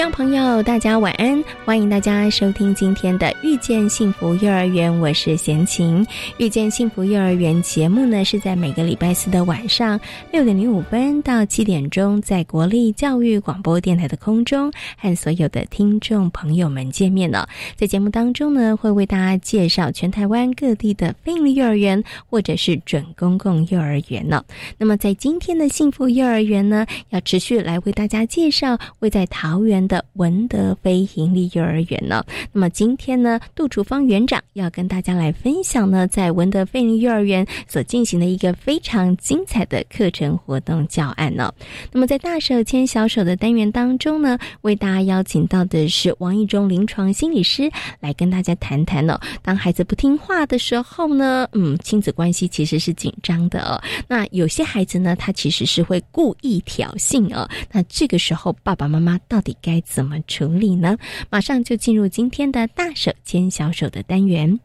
[0.00, 1.44] 听众朋友，大家晚安！
[1.62, 6.02] 欢迎大家收听今天的《遇见幸福幼儿园》，我是贤琴。
[6.38, 10.00] 《遇见幸福幼儿园》节目呢，是在每个礼拜四的晚上
[10.32, 17.46] 六点零五分到七点钟，在国立教育广播电台的空中和所有的听众朋友们见面了。
[17.76, 24.42] 在节目当中呢，会为大家介绍全台湾各地的非营利幼儿园或者是准公共幼儿园呢。
[24.78, 29.89] 那么在今天的幸福幼儿园呢，要持续来为大家介绍位在桃园。
[29.90, 32.24] 的文德非盈利幼儿园呢？
[32.52, 41.52] 那么今天呢，杜楚芳园长要跟大家来分享呢，在文德非盈利幼儿园所进行的一个非常精彩的课程活动教案呢。
[41.90, 47.68] 那么在大手牵小手的单元当中呢，为大家邀请到的是王义忠临床心理师
[47.98, 49.18] 来跟大家谈谈呢。
[49.42, 53.82] 当孩子不听话的时候呢，嗯，亲子关系其实是紧张的哦。
[54.06, 57.50] 那有些孩子呢，他其实是会故意挑衅哦。
[57.72, 59.69] 那这个时候，爸爸妈妈到底该？
[59.70, 60.96] 该怎么处理呢？
[61.30, 64.58] 马上就进入今天的大手牵小手的单元。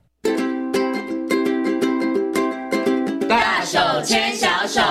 [3.30, 4.82] 大手牵小手。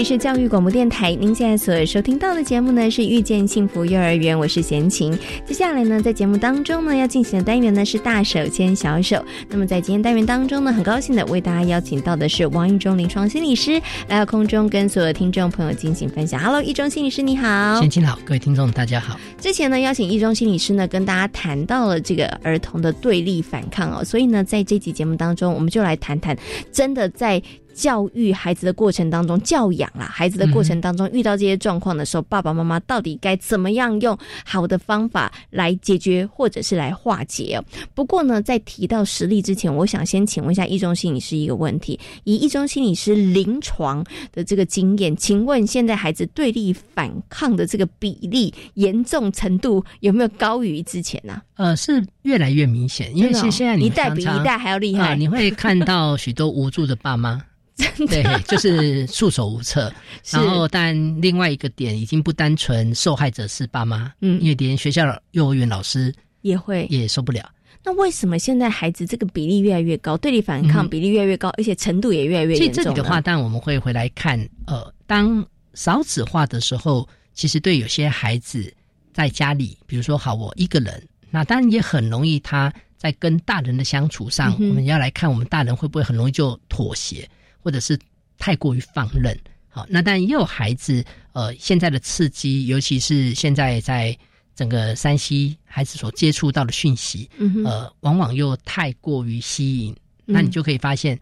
[0.00, 5.12] 里是教育广播电台，您现在所收听到的节目呢是《遇见幸福幼儿园》，我是贤琴。
[5.44, 9.22] 接下来呢，在节目当中呢要进行的单元呢是大手牵小手。
[9.50, 13.72] 那么在今天单元当中呢，很高兴的为大家邀请到的是王一中临床心理师
[14.08, 16.40] 来到空中，跟所有听众朋友进行分享。
[16.40, 19.20] Hello，一中心理师你好，贤琴好，各位听众大家好。
[19.38, 26.34] 之前呢邀请一中心理师呢跟大家谈到了这个儿童的对立反抗哦，所以呢在这集节目当中，我们就来谈谈
[26.72, 27.42] 真的在。
[27.80, 37.58] 教育孩子的过程当中，教养啦，孩子的过程当中遇到这些状况的时候，爸爸妈妈到底该怎么样用好的方法来解决，或者是来化解？
[37.94, 51.40] 不过呢，在提到实例之前，我想先请问一下一中心理师一个问题：以一中心理师临床的这个经验，请问现在孩子对立反抗的这个比例严重程度有没有高于之前呢？
[51.54, 57.42] 呃，是越来越明显，因为是现在你一代比一代还要厉害，你会看到许多无助的爸妈。
[58.08, 59.92] 对，就是束手无策。
[60.30, 67.48] 然后，但另外一个点已经不单纯，受害者是爸妈，嗯，因为连学校幼儿园老师也会也受不了。
[67.82, 72.84] 那为什么现在孩子这个比例越来越高，对立反抗比例越来越高，而且程度也越来越严重？
[72.84, 78.70] 这里的话，但我们会回来看，呃，当少子化的时候，其实对有些孩子
[79.14, 87.26] 在家里，比如说好我一个人，那当然也很容易他在跟大人的相处上，我们要来看我们大人会不会很容易就妥协。
[87.62, 87.98] 或者是
[88.38, 89.38] 太过于放任，
[89.68, 94.16] 好，那但也有孩子，呃，现在的刺激，尤其是现在在
[94.54, 97.28] 整个山西孩子所接触到的讯息，
[97.64, 101.18] 呃，往往又太过于吸引，那你就可以发现，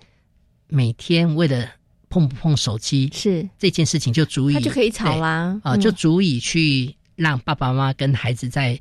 [0.68, 1.68] 每天为了
[2.08, 3.48] 碰不碰手机是。
[3.58, 8.80] 这件事情，就足以他就可以吵啦，啊，就足以去让爸爸妈妈跟孩子在。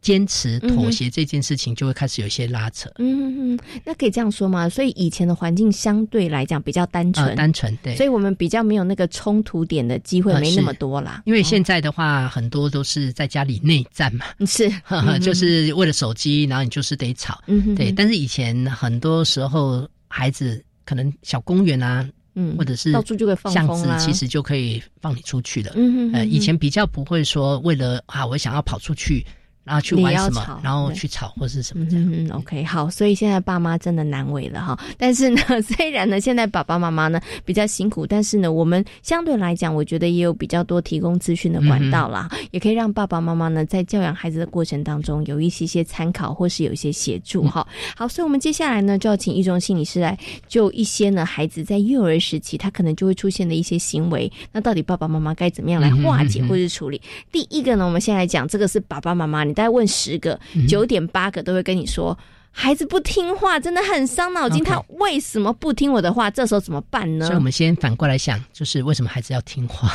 [0.00, 2.88] 坚持妥协这件事情就会开始有一些拉扯。
[2.98, 4.68] 嗯嗯，那可以这样说吗？
[4.68, 11.22] 所以以前的环境相对来讲比较单纯，单纯对，所以我们比较没有那个冲突点的机会，没那么多啦。
[11.26, 14.70] 因为现在的话，很多都是在家里内战嘛，是，
[15.20, 17.42] 就是为了手机，然后你就是得吵。
[17.46, 17.90] 嗯对。
[17.90, 25.72] 但是以前很多时候，孩子可能小公园啊，嗯，或者是到处就会放巷子，其实就可以放你出去了。
[25.74, 29.26] 嗯呃，以前比较不会说为了啊，我想要跑出去。
[29.66, 30.60] 然后去玩什么？
[30.62, 32.06] 然后去吵或是什么这样。
[32.10, 32.88] 嗯，OK，好。
[32.88, 34.78] 所以现在爸妈真的难为了哈。
[34.96, 47.66] 但是呢， 虽然呢，现在爸爸妈妈呢比较辛苦，但是呢，我们相对来讲，我觉得也有比较多提供资讯的管道啦，也可以让爸爸妈妈呢在教养孩子的过程当中有一些些参考，或是有一些协助哈。
[47.96, 50.16] 好，所以我们接下来呢就要请一中心理师来
[50.46, 57.00] 就一些呢孩子在幼儿时期他可能就会出现的一些行为，那到底爸爸妈妈该怎么样来化解或是处理？
[57.32, 59.66] 第一个呢，我们先来讲这个是爸爸妈妈你。
[59.66, 60.38] 再问十个，
[60.68, 62.16] 九点八个都会跟你说，
[62.50, 64.62] 孩子不听话，真的很伤脑筋。
[64.62, 66.30] 他为什么不听我的话？
[66.30, 67.26] 这时候怎么办呢？
[67.26, 69.88] 所以，我们先反过来想，就是为什么孩子要听话？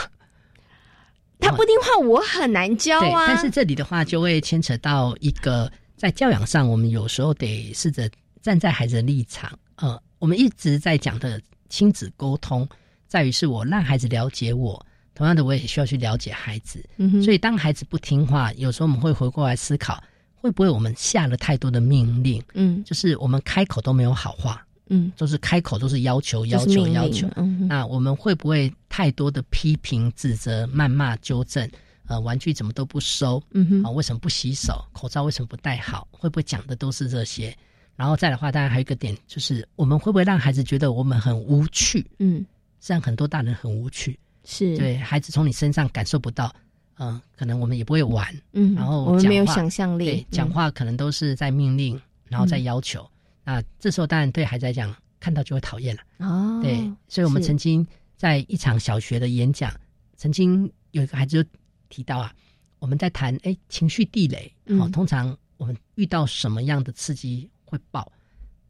[1.40, 3.28] 他 他不听话，我很难教啊。
[3.28, 8.10] 但是这里的话，就会牵扯到一个在教养上，我们有时候得试着
[8.42, 9.58] 站在孩子的立场。
[9.76, 12.68] 呃，我们一直在讲的亲子沟通，
[13.08, 16.84] 在于是我让孩子了解我，同样的，我也需要去了解孩子。
[16.98, 20.02] 嗯所以，当孩子不听话，有时候我们会回过来思考，
[20.36, 22.42] 会不会我们下了太多的命令？
[22.54, 24.66] 嗯，就是我们开口都没有好话。
[24.94, 27.26] 嗯，都是开口都是要求，要求，要求。
[27.38, 31.70] 嗯那我们会不会太多的批评、指责、谩骂、纠正？
[32.08, 33.42] 呃，玩具怎么都不收？
[33.52, 34.84] 嗯哼，啊，为什么不洗手？
[34.92, 36.06] 口罩为什么不戴好？
[36.12, 37.56] 会不会讲的都是这些？
[37.96, 42.06] 然后再的话，当然还有一个点，就是我们会不会让孩子觉得我们很无趣？
[42.20, 42.46] 嗯，
[42.82, 46.54] 这样很多大人很无趣，是对孩子从你身上感受不到。
[46.98, 48.28] 嗯，可能我们也不会玩。
[48.52, 53.10] 嗯，然后我们没有想象力，对讲话可能都是在命令，然后在要求。
[53.44, 56.02] 那这时候当然对孩子来讲，看到就会讨厌了。
[56.20, 56.78] 哦，对，
[57.08, 57.86] 所以我们曾经
[58.18, 59.74] 在一场小学的演讲，
[60.16, 61.50] 曾经有一个孩子就
[61.90, 62.32] 提到啊，
[62.78, 68.12] 我们在谈哎情绪地雷，好，通常我们遇到什么样的刺激会爆？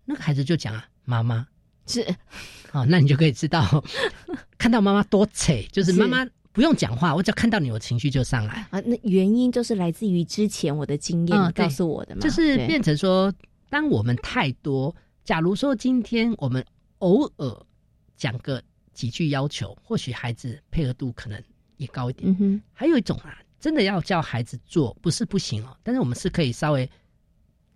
[0.06, 1.45] 那个孩子就讲啊，妈妈
[1.91, 2.15] 是，
[2.71, 3.83] 好，那你就可以知道，
[4.57, 8.79] 看到妈妈多扯，就是妈妈不用讲话，我只要看到你，我情绪就上来啊。
[8.85, 13.33] 那原因就是来自于之前我的经验告诉我的嘛，就是变成说。
[13.71, 14.93] 当我们太多，
[15.23, 16.61] 假如说今天我们
[16.97, 17.65] 偶尔
[18.17, 18.61] 讲个
[18.93, 21.41] 几句要求，或许孩子配合度可能
[21.77, 22.29] 也高一点。
[22.29, 26.89] 嗯哼，还有一种啊，真的要叫孩子做，不是不行哦，但是我们是可以稍微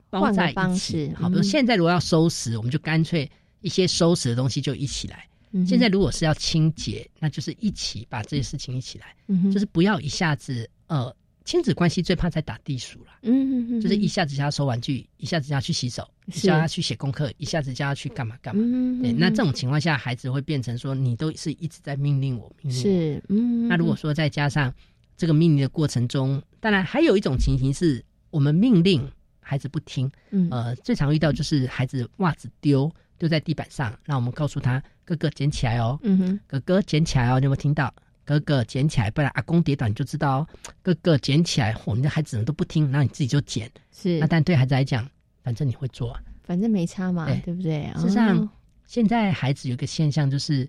[0.09, 1.13] 包在一起。
[1.15, 3.31] 好，比如现在如果要收拾，我们就干脆
[3.65, 5.27] 一些收拾的东西就一起来。
[5.65, 9.15] 现在如果是要清洁，那就是一起把这些事情一起来。
[9.27, 11.13] 嗯，就是不要一下子呃。
[11.45, 18.63] 亲子关系最怕在打地鼠了，嗯，就是一下子叫他收玩具，一下子叫他去洗手，叫他去写功课，一下子叫他去干嘛干嘛。
[18.99, 23.67] 对，那这种情况下，孩子会变成说，你都是一直在命令我，命令是，嗯。
[23.67, 24.73] 那如果说再加上
[25.15, 29.07] 这个命令的过程中，当然还有一种情形是我们命令
[29.39, 37.93] 孩子不听，嗯，呃，最常遇到就是孩子袜子丢丢在地板上，那我们告诉他哥哥捡起来哦，嗯哼，哥哥捡起来哦，你有没有听到？
[38.23, 40.47] 哥哥捡起来，不然阿公跌倒你就知道哦。
[40.81, 43.69] 哥哥捡起来，我们的孩子都不听，那你自己就捡。
[43.91, 45.07] 是，那但对孩子来讲，
[45.43, 47.53] 反正你会做，反正没差嘛，对。
[47.53, 47.87] 不对？
[47.97, 48.49] 事实上，
[48.87, 50.67] 现在孩子有一个现象就是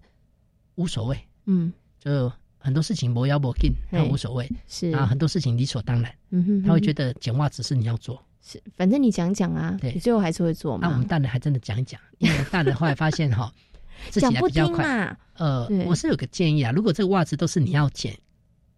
[0.74, 4.90] 无所谓，嗯，就很多事情不要不紧，他无所谓，是。
[4.90, 10.86] 啊，很多事情理所当然，嗯哼，他会觉得捡袜子是你要做，是，反正你讲讲啊，你，最后还是会做嘛。
[10.86, 13.52] 那我们大人还真的讲一讲，因为大人后来发现哈。
[14.12, 15.16] 讲不听嘛？
[15.38, 18.14] 呃，我是有个建议啊，如果这个袜子都是你要剪，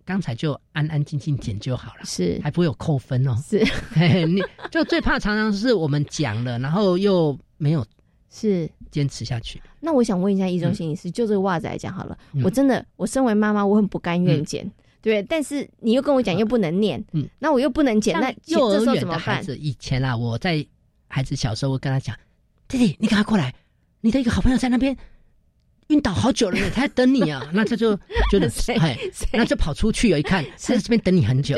[0.05, 3.35] 刚才就安安静静剪就好了，是还不会有扣分哦。
[3.45, 3.59] 是，
[4.27, 7.85] 你就最怕常常是我们讲了，然后又没有
[8.31, 9.61] 是坚持下去。
[9.81, 14.71] 那我想问一下易中心理师，就这个袜子来讲好了，我真的我身为妈妈，我很不甘愿捡，
[15.01, 20.65] 对，但是你又跟我讲又不能念，嗯，那我又不能捡，那幼儿园的孩子以前啦，我在
[21.09, 22.17] 孩子小时候，我跟他讲，
[22.67, 23.55] 弟弟，你赶快过来。
[24.01, 24.97] 你的一个好朋友在那边
[25.89, 27.43] 晕倒好久了，他在等你啊！
[27.53, 27.97] 那他就
[28.31, 28.49] 觉得
[28.79, 28.97] 哎，
[29.33, 31.57] 那就跑出去，一看他在这边等你很久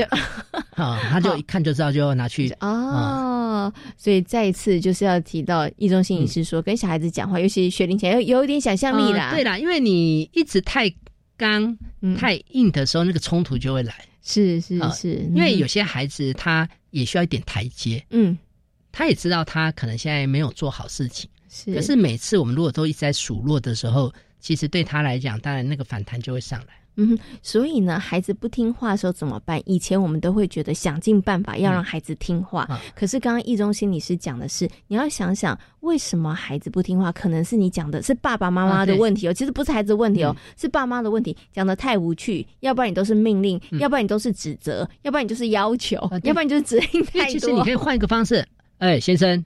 [0.71, 3.71] 啊，他就一看就知道，就拿去哦。
[3.99, 9.31] 所以再一次就是要提到易中心理师说，跟小孩子讲话，尤其学龄前，要有一点想象力啦。
[9.35, 10.91] 对啦，因为你一直太
[11.41, 11.77] 刚、
[12.19, 13.95] 太硬的时候，那个冲突就会来。
[14.23, 18.05] 是是是，因为有些孩子他也需要一点台阶。
[18.11, 18.37] 嗯，
[18.93, 21.29] 他也知道他可能现在没有做好事情。
[21.49, 26.75] 是，可是每次我们如果都一直在数落的时候，其实对他来讲，当然那个反弹就会上来。
[26.97, 29.61] 嗯，所以呢，孩子不听话的时候怎么办？
[29.65, 47.33] 以前我们都会觉得想尽办法要让孩子听话，可是刚刚易中心理师讲的是，你要想想为什么孩子不听话，可能是你讲的是爸爸妈妈的问题哦，其实不是孩子的问题哦，是爸妈的问题，讲的太无趣，要不然你都是命令，要不然你都是指责，要不然你就是要求，要不然你就是指令太多。
[47.33, 48.47] 其实你可以换一个方式，
[48.79, 49.43] 哎，先生。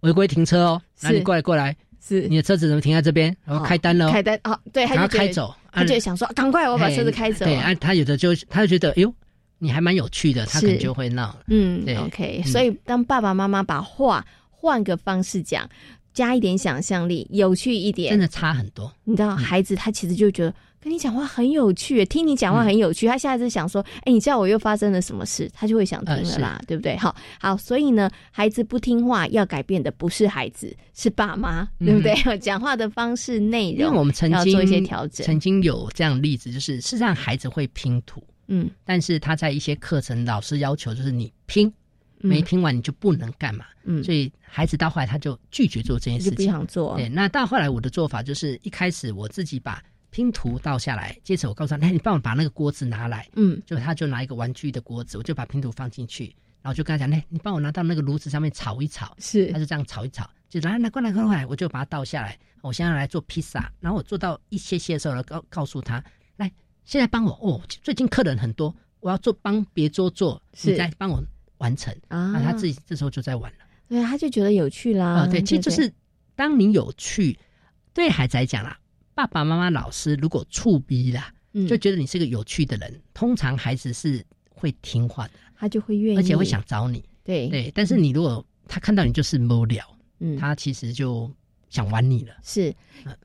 [0.00, 0.82] 违规停车哦！
[1.00, 1.74] 那你过来过来，
[2.06, 3.34] 是你的车子怎么停在这边？
[3.44, 4.58] 然后开单了，开单哦！
[4.72, 7.44] 对，他就开走，他就想说，赶快我把车子开走。
[7.44, 9.12] 对啊，他有的就他就觉得，哎呦，
[9.58, 11.36] 你还蛮有趣的，他可能就会闹。
[11.48, 12.42] 嗯，OK。
[12.44, 15.68] 所以当爸爸妈妈把话换个方式讲，
[16.14, 18.92] 加一点想象力，有趣一点，真的差很多。
[19.04, 20.54] 你知道，孩子他其实就觉得。
[20.86, 23.08] 跟你讲话很有趣，听你讲话很有趣。
[23.08, 26.96] 他下次想说：“哎，你知道我又发生了什么事？”他就会想听了啦，对不对？
[26.96, 32.14] 好，好，所以呢，孩子不听话，要改变的不是孩子，是爸妈，对不对？
[32.38, 35.26] 讲话的方式、内容，因为我们曾经做一些调整。
[35.26, 41.68] 曾经有这样例子，就是是让孩子会拼图，嗯，但是他在一些课程，老师要求就是你拼，
[42.18, 46.94] 没拼完你就不能干嘛，嗯，所以孩子到后来他就拒绝做这件事情，不想做。
[46.94, 49.82] 对，那到后来我的做法就是一开始我自己把。
[50.16, 66.02] 拼图倒下来，接着我告诉他，哎，你帮我把那个锅子拿来，嗯，就他就拿一个玩具的锅子，我就把拼图放进去，然后就跟他讲，哎，你帮我拿到那个炉子上面炒一炒，是，他就这样炒一炒，就来来过来过来，我就把它倒下来，我现在来做披萨，然后我做到一些些的时候，呢，告告诉他，
[66.38, 66.50] 来，
[66.86, 71.22] 现在帮我哦，最近客人很多，我要做帮别桌做，你再帮我
[71.58, 71.94] 完成。
[72.08, 75.92] 啊，他自己这时候就在玩了，对，他就觉得有趣啦，啊，对，其实就是
[76.34, 77.38] 当你有趣，
[77.92, 78.78] 对孩子来讲啦。
[79.16, 81.32] 爸爸妈妈、老师如果触逼啦，
[81.66, 87.02] 就觉得你是个有趣的人，通常孩子是会听话的，他就会愿意，而且会想找你。
[87.24, 89.82] 对对，但是你如果他看到你就是无聊，
[90.18, 91.32] 嗯，他其实就
[91.70, 92.34] 想玩你了。
[92.42, 92.74] 是，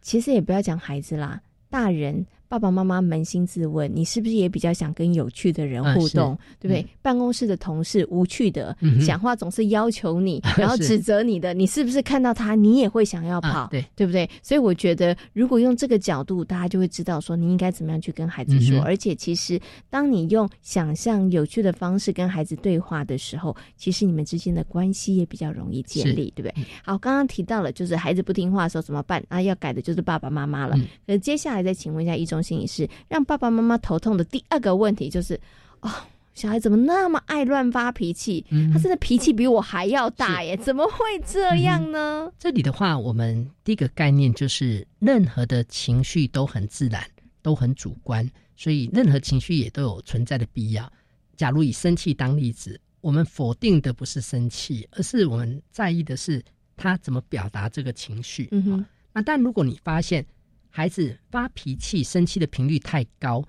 [0.01, 2.25] 其实也不要讲孩子啦，大人。
[2.51, 6.86] 爸爸妈妈扪心自问，你是不是也比较想跟有趣的人互动，对不对？
[7.01, 8.75] 办公室的同事无趣的，
[9.08, 14.29] 讲话总是要求你， 然后指责你的，你是不是看到他，你也会想要跑，对对不对？
[14.43, 18.81] 所以我觉得，如果用这个角度，大家就会知道说，你应该怎么样去跟孩子说。
[18.81, 19.58] 而且，其实
[19.89, 26.65] 当你用想象有趣的方式跟孩子对话的时候，其实你们之间的关系也比较容易建立，对不对？
[26.84, 29.24] 好，刚刚提到了，就是孩子不听话的时候怎么办？
[29.29, 30.75] 啊，要改的就是爸爸妈妈了。
[31.08, 32.40] 可接下来再请问一下一中。
[32.41, 35.39] 心理师让爸爸妈妈头痛的第二个问题就是，
[35.81, 35.91] 哦，
[36.33, 38.45] 小孩怎么那么爱乱发脾气？
[38.71, 42.31] 他真的脾气比我还要大耶，怎么会这样呢？
[42.39, 47.03] 这里的话，我们第一个概念就是，任何的情绪都很自然，
[47.41, 50.91] 都很主观，所以任何情绪也都有存在的必要。
[51.36, 56.41] 假如以生气当例子，我们否定的不是生气，而是我们在意的是
[56.77, 58.48] 他怎么表达这个情绪。
[58.51, 60.25] 嗯哼，那但如果你发现，
[60.72, 63.44] 孩子发脾气、生气的频率太高，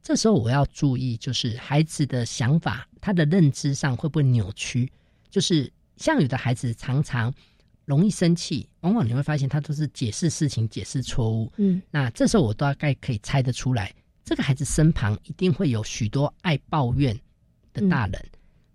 [0.00, 4.90] 这时候我要注意，就是孩子的想法、他的认知上会不会扭曲？
[5.28, 7.34] 就是像有的孩子常常
[7.84, 11.52] 容易生气，往往你会发现他都是解释事情解释错误。
[11.56, 13.92] 嗯，那这时候我大概可以猜得出来，
[14.24, 17.18] 这个孩子身旁一定会有许多爱抱怨
[17.72, 18.24] 的大人。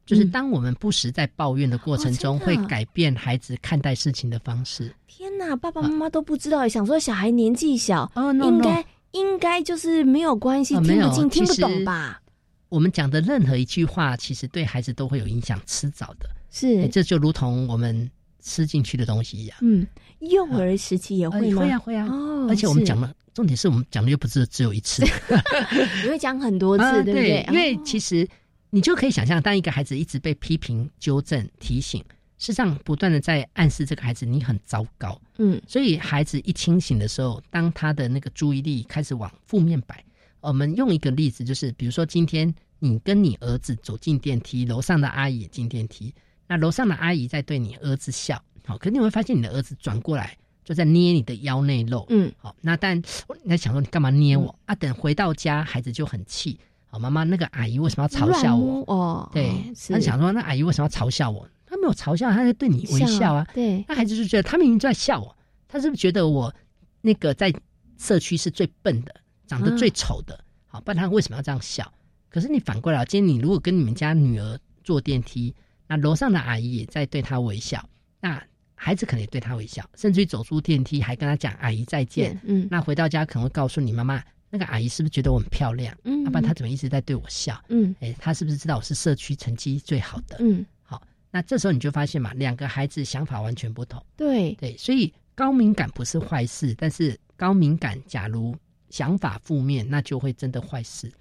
[0.06, 4.94] 就是当我们不时在抱怨的过程中，会改变孩子看待事情的方式。
[5.08, 12.22] 天哪，爸爸妈妈都不知道，想说小孩年纪小，应该应该就是没有关系，听不进、听不懂吧？
[12.70, 16.30] 我们讲的任何一句话，其实对孩子都会有影响，迟早的。
[16.52, 18.10] 是，这就如同我们
[18.42, 19.58] 吃进去的东西一样。
[19.62, 19.88] 嗯，
[20.20, 21.62] 幼儿时期也会吗？
[21.62, 22.08] 会啊，会啊。
[22.12, 25.04] 哦，而且我们讲的重点是我们讲的又不是只有一次，
[26.04, 27.46] 你会讲很多次， 对不对？
[27.50, 28.28] 因为其实。
[28.76, 32.02] 你就可以想象，当一个孩子一直被批评、纠正、提醒，
[32.38, 35.18] 事实上不断的在暗示这个孩子你很糟糕。
[35.38, 40.04] 嗯，所以孩子一清醒的时候，当他的那个注意力开始往负面摆，
[40.42, 46.14] 我们用一个例子，就是比如说今天你跟你儿子走进电梯，楼上的阿姨也进电梯，
[46.46, 52.06] 那楼上的阿姨在对你儿子笑，好，可你会发现你的儿子转过来就在捏你的腰内肉。
[52.10, 54.76] 嗯，好，那但你在想说你干嘛捏我啊？
[54.76, 56.60] 等回到家，孩子就很气。
[56.98, 58.82] 妈妈，那个阿姨为什么要嘲笑我？
[58.88, 59.52] 哦，对，
[59.90, 61.48] 他想说，那阿姨为什么要嘲笑我？
[61.66, 63.46] 他没有嘲笑，他在对你微笑啊。
[63.54, 65.36] 对，那孩子就觉得他明明在笑我，
[65.68, 66.54] 他是不是觉得我
[67.02, 67.54] 那个在
[67.98, 69.14] 社区是最笨的，
[69.46, 70.40] 长得最丑的？
[70.68, 71.92] 好，不然他为什么要这样笑？
[72.30, 75.54] 可是你反过来，今天你如果跟你们家女儿坐电梯，
[75.88, 77.84] 那楼上的阿姨也在对她微笑，
[78.22, 78.42] 那
[78.76, 82.40] 孩子可能也对她微笑，甚至于走出电梯还跟她讲阿姨再见。
[82.44, 84.24] 嗯，那回到家可能会告诉你妈妈。
[84.56, 85.94] 那个阿姨是不是觉得我很漂亮？
[86.06, 87.62] 嗯，要不然她怎么一直在对我笑？
[87.68, 90.38] 嗯，哎，她是不是知道我是社区成绩最好的？
[90.40, 94.02] 嗯，好，那这时候你就发现嘛，两个孩子想法完全不同。
[94.16, 98.56] 对对，所以高敏感不是坏事，但是高敏感假如
[98.90, 101.12] 想法负面，那就会真的坏事。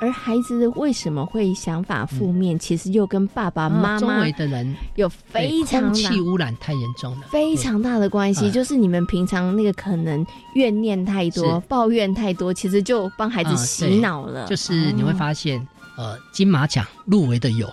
[0.00, 2.58] 而孩子为什么会想法负面？
[2.58, 8.50] 其实又跟爸爸妈妈周围的人有非常空气污染太严重了，非常大的关系。
[8.50, 14.46] 就是你们平常那个可能怨念太多、抱怨太多，其实就帮孩子洗脑了。
[14.46, 15.60] 就是你会发现，
[15.98, 17.70] 呃，金马奖入围的有，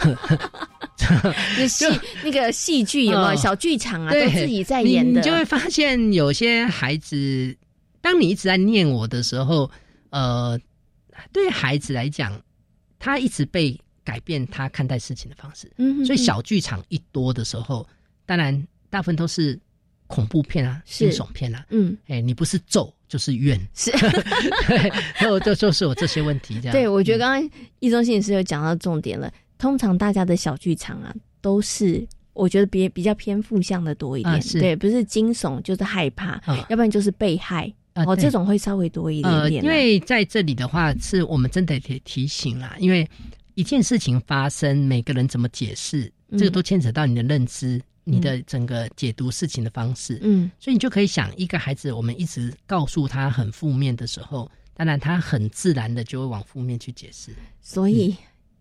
[1.58, 1.84] 那戏
[2.24, 4.10] 那个戏剧有没有小剧场啊？
[4.10, 7.54] 都自己在演的，你就会发现有些孩子，
[8.00, 9.70] 当你一直在念我的时候，
[10.08, 10.58] 呃。
[11.32, 12.40] 对孩子来讲，
[12.98, 15.70] 他一直被改变他看待事情的方式。
[15.76, 17.86] 嗯，所以小剧场一多的时候，
[18.26, 19.58] 当然大部分都是
[20.06, 21.64] 恐怖片啊、惊悚片啊。
[21.70, 23.90] 嗯，哎，你不是咒就是怨， 是，
[25.20, 26.72] 就就就是我这些问题这样。
[26.72, 29.32] 对，我觉得刚刚易中心理师有讲到重点了。
[29.58, 34.40] 通常大家的小剧场啊，都是我觉得比比较偏负向的多一点。
[34.54, 37.72] 对，不是惊悚就是害怕，要不然就是被害。
[37.94, 39.64] 哦，这种会稍微多一点点。
[39.64, 42.74] 因为在这里的话，是我们真的得提醒啦。
[42.78, 43.08] 因为
[43.54, 50.18] 一件事情发生，每个人怎么解释，这个都牵扯到你的认知你的整个解读事情的方式。
[50.22, 57.30] 嗯，所以你就可以想，一个孩子，我们一直告诉他很负面的时候，当然他很自然的就会往负面去解释。
[57.60, 58.16] 所以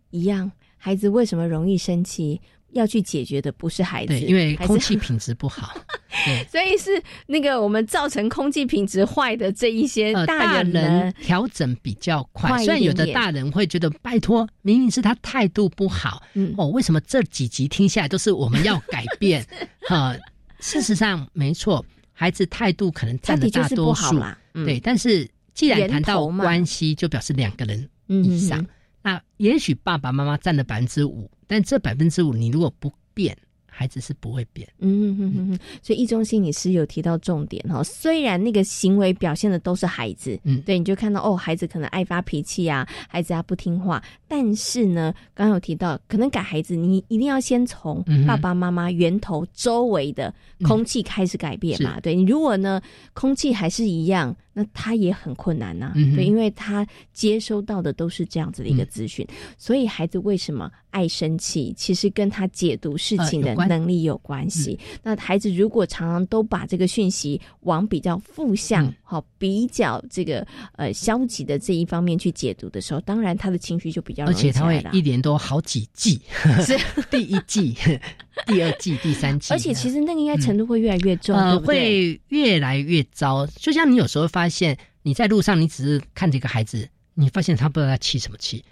[0.10, 2.40] 一样，孩子为什么容易生气？
[2.74, 5.74] 要去解决的不是孩子，对，因为空气品质不好，
[6.26, 12.58] 对，所以是那个我们造成空气品质坏的这一些大人调整比较快。
[12.64, 19.46] 虽然有的大人会觉得，拜托，明明是他态度不好，嗯哦，为什么这几集听下来都是我们要改变？
[19.88, 20.16] 哈，
[20.60, 24.20] 事实上没错，孩子态度可能占了大多数，
[24.66, 24.80] 对。
[24.80, 28.66] 但是既然谈到关系，就表示两个人以上。
[29.04, 33.38] 那也许爸爸妈妈占了百分之五，但这百分之五你如果不变。
[33.82, 37.84] 孩子是不会变，嗯嗯嗯嗯，所以易中心你是有提到重点哈。
[37.84, 52.00] 虽然那个行为表现的都是孩子，嗯，对，你就看到哦，孩子可能爱发脾气啊，孩子啊不听话，但是呢，刚刚有提到，可能改孩子，你一定要先从爸爸妈妈源头周围的空气开始改变嘛。
[52.02, 52.80] 对你，如果呢
[53.14, 55.92] 空气还是一样，那他也很困难呐。
[56.16, 59.26] 对，因为他接收到的都是这样子的一个资讯，
[59.58, 63.56] 所以孩子为什么爱生气，其实跟他解读事情的。
[63.72, 64.78] 能力有关系。
[65.02, 76.22] 那孩子如果常常都把这个讯息往比较负向、好比较这个呃消极的这一方面去解读的时候，当然他的情绪就比较而且他会一年多好几季，
[76.66, 76.78] 是。
[77.10, 77.74] 第一季、
[78.46, 83.48] 第二季、第三季，而且其实那个应该程度会越来越重，呃，会越来越糟。
[83.56, 88.64] 就像你有时候发现你在路上，你只是看这个孩子，你发现他不知道他气什么气，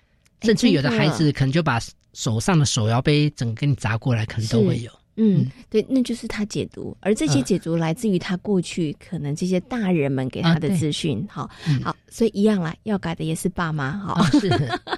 [0.42, 0.90] 甚至有的。
[0.92, 1.80] 孩子可能就把。
[2.14, 4.92] 手上的手摇杯整个给你砸过来，可能都会有。
[5.22, 11.28] 嗯，对，那就是他解读，而这些解读来自于他过去可能这些大人们给他的资讯。
[11.30, 11.50] 好，
[11.84, 13.92] 好，所以一样啦，要改的也是爸妈。
[13.92, 14.50] 好，是。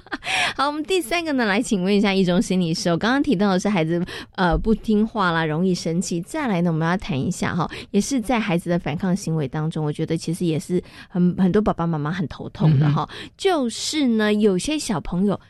[0.54, 2.88] 好，我们第三个呢，来请问一下一中心理师。
[2.88, 4.00] 我刚刚提到的是孩子
[4.36, 6.20] 呃不听话啦，容易生气。
[6.20, 13.08] 再来呢，我们要谈一下哈，也是在孩子的反抗行为当中，我觉得其实也是很很多爸爸妈妈很头痛的哈。
[13.36, 15.40] 就是呢，有些小朋友。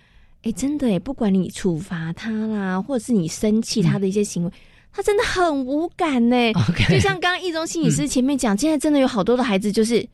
[0.42, 4.50] 哎，真的哎，不管你处罚他啦，或者是你生气他的一些行为，
[4.92, 6.36] 他真的很无感呢。
[6.90, 10.04] 就像刚刚易中心理师前面讲，现在真的有好多的孩子就是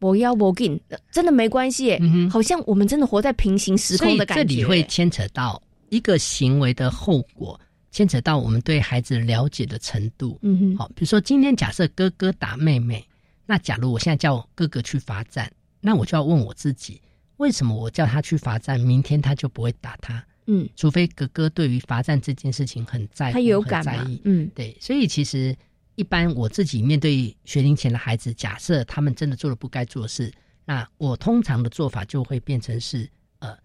[0.00, 1.98] 我要我给，真的没关系，
[2.30, 4.44] 好像我们真的活在平行时空的感觉。
[4.44, 7.58] 这里会牵扯到一个行为的后果，
[7.90, 10.38] 牵扯到我们对孩子了解的程度。
[10.42, 13.02] 嗯哼，好，比如说今天假设哥哥打妹妹，
[13.46, 17.00] 那假如我现在叫哥哥去罚站，那我就要问我自己。
[17.38, 20.24] 为什么我叫他去罚站，明天他就不会打他？
[20.46, 24.20] 嗯，除非哥哥对于罚站这件事情很在乎、他有感在意。
[24.24, 25.54] 嗯，对，所以其实
[25.94, 30.32] 一般我自己面对学龄前的孩子，假设他们真的做了不该做的事，
[30.64, 33.08] 那我通常的做法就会变成是：
[33.40, 33.56] 呃，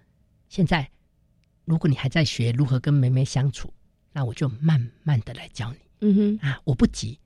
[0.49, 0.89] 现在
[1.63, 3.73] 如果你还在学如何跟妹妹相处，
[4.11, 5.77] 那我就慢慢的来教你。
[6.01, 7.17] 嗯哼，啊，我不急，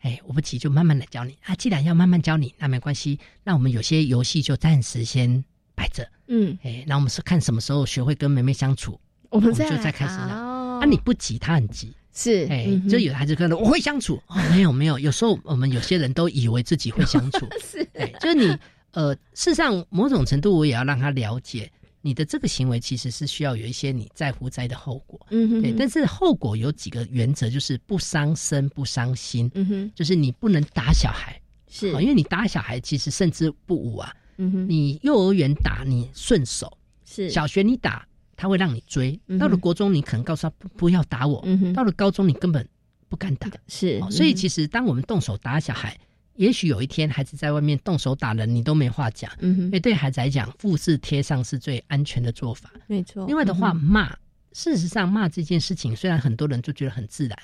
[0.00, 1.38] 哎，我不急，就慢慢来教你。
[1.44, 5.44] 啊，既然要慢慢教你，那没关系，那我们有些游戏就暂时先。
[5.74, 8.98] 摆着，嗯，哎，那我们是看什么时候学会跟妹妹相处，
[9.30, 10.54] 我们就再开始了。
[10.80, 18.56] 啊，你不急，他很急，是，哎，就有的孩子可能我会相处，哦，没有没有，有时候我们有些人都以为自己会相处， 是，哎，就是你，
[18.92, 34.12] 呃，事实上某种程度我也要让他了解，你的这个行为其实是需要有一些你在乎在的后果，嗯哼，对，但是后果有几个原则，就是不伤身不伤心，嗯哼，就是你不能打小孩，是，因为你打小孩其实甚至不武啊。
[34.36, 37.30] 嗯哼，你幼儿园打你顺手，是。
[37.30, 42.68] 小学你打他会让你追，到了国中你可能告诉他不不要打我，到了高中你根本
[43.08, 45.96] 不敢打，是，所以其实当我们动手打小孩，
[46.34, 53.24] 也许有一天孩子在外面动手打人，你都没话讲，嗯哼，对孩子来讲，复制贴上是最安全的做法，没错。
[53.26, 54.08] 另外的话，骂，
[54.52, 57.38] 事实上骂这件事情，虽然很多人就觉得很自然，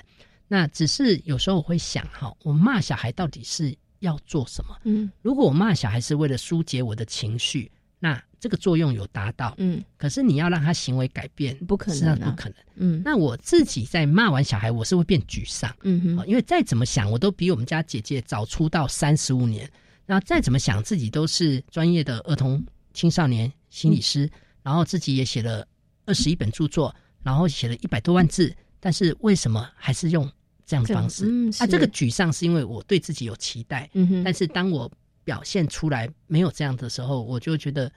[0.49, 3.73] 那只是有时候我会想哈，我骂小孩到底是。
[4.01, 4.77] 要做什么？
[4.83, 9.53] 嗯，如果我骂小孩是为了疏解我的情绪，那这个作用有达到。
[9.57, 12.55] 嗯，可是你要让他行为改变，不可能，不可能。
[12.75, 15.73] 嗯，那我自己在骂完小孩，我是会变沮丧。
[15.83, 19.69] 嗯哼，因为再怎么想，我都比我们家姐姐早出道三十五年。
[20.07, 22.61] 然后再怎么想，自己都是专业的儿童
[22.93, 24.29] 青少年心理师，
[24.61, 25.65] 然后自己也写了
[26.05, 30.29] 二十一本著作，然后写了一百多万字，但是为什么还是用？
[30.71, 31.25] 这样的方式，
[31.59, 34.89] 啊，这个沮丧是因为我对自己有期待，嗯哼，但是当我
[35.25, 37.91] 表现出来没有这样的时候，我就觉得，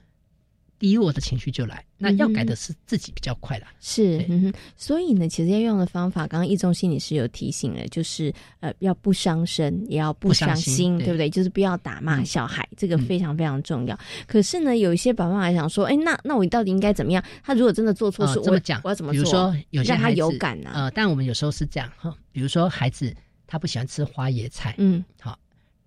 [0.84, 1.82] 低落的情绪就来。
[1.96, 3.68] 那要改的是自己比较快啦。
[3.80, 4.52] 是，嗯哼。
[4.76, 11.30] 所以呢，其实要用的方法，刚刚易中心理师有提醒了，就是呃，要不伤身，也要不伤心，对不对？
[11.30, 13.98] 就是不要打骂小孩，这个非常非常重要。
[14.26, 17.24] 可是呢，有一些爸爸妈妈想说，哎，那那我到底应该怎么样？
[17.42, 19.14] 他如果真的做错事，这么讲，我要怎么做？
[19.14, 20.70] 比如说，有些让他有感呢？
[20.74, 23.10] 呃，但我们有时候是这样哈，比如说孩子
[23.46, 25.38] 他不喜欢吃花椰菜，嗯，好，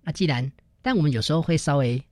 [0.02, 0.50] 那既然，
[0.82, 2.02] 但我们有时候会稍微。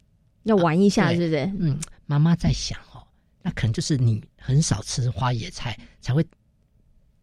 [0.47, 1.39] 要玩一下，是不是？
[1.59, 3.03] 嗯，妈妈在想哦，
[3.43, 6.25] 那可能就是你很少吃花野菜，才会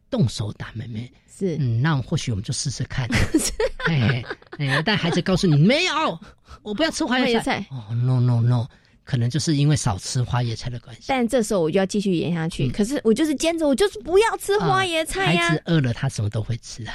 [0.09, 1.11] 动手打妹妹。
[1.27, 3.07] 是，嗯，那或许我们就试试看。
[3.87, 4.23] 哎
[4.59, 6.19] 哎，但孩子告诉你没有，
[6.61, 7.65] 我不要吃花野菜。
[7.71, 8.67] 哦，no no no。
[9.03, 12.69] 可能就是因为少吃花椰菜的关系，但这时候我就要继续演下去。
[12.69, 15.49] 可是我就是坚持，我就是不要吃花椰菜呀。
[15.49, 16.93] 孩子饿了，他什么都会吃啊。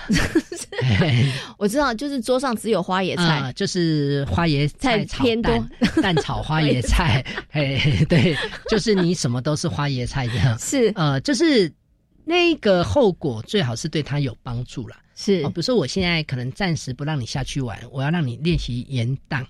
[1.58, 5.52] 我知道，就是桌上只有花椰菜，就是花椰菜偏多，
[6.02, 7.24] 蛋炒花椰菜。
[7.50, 8.36] 嘿， 对，
[8.70, 10.58] 就是你什么都是花椰菜这样。
[10.58, 11.70] 是，呃，就是
[12.24, 14.96] 那个后果最好是对他有帮助了。
[15.14, 19.44] 是，比如说我现在可能暂时不让你下去玩，我要让你练习延宕，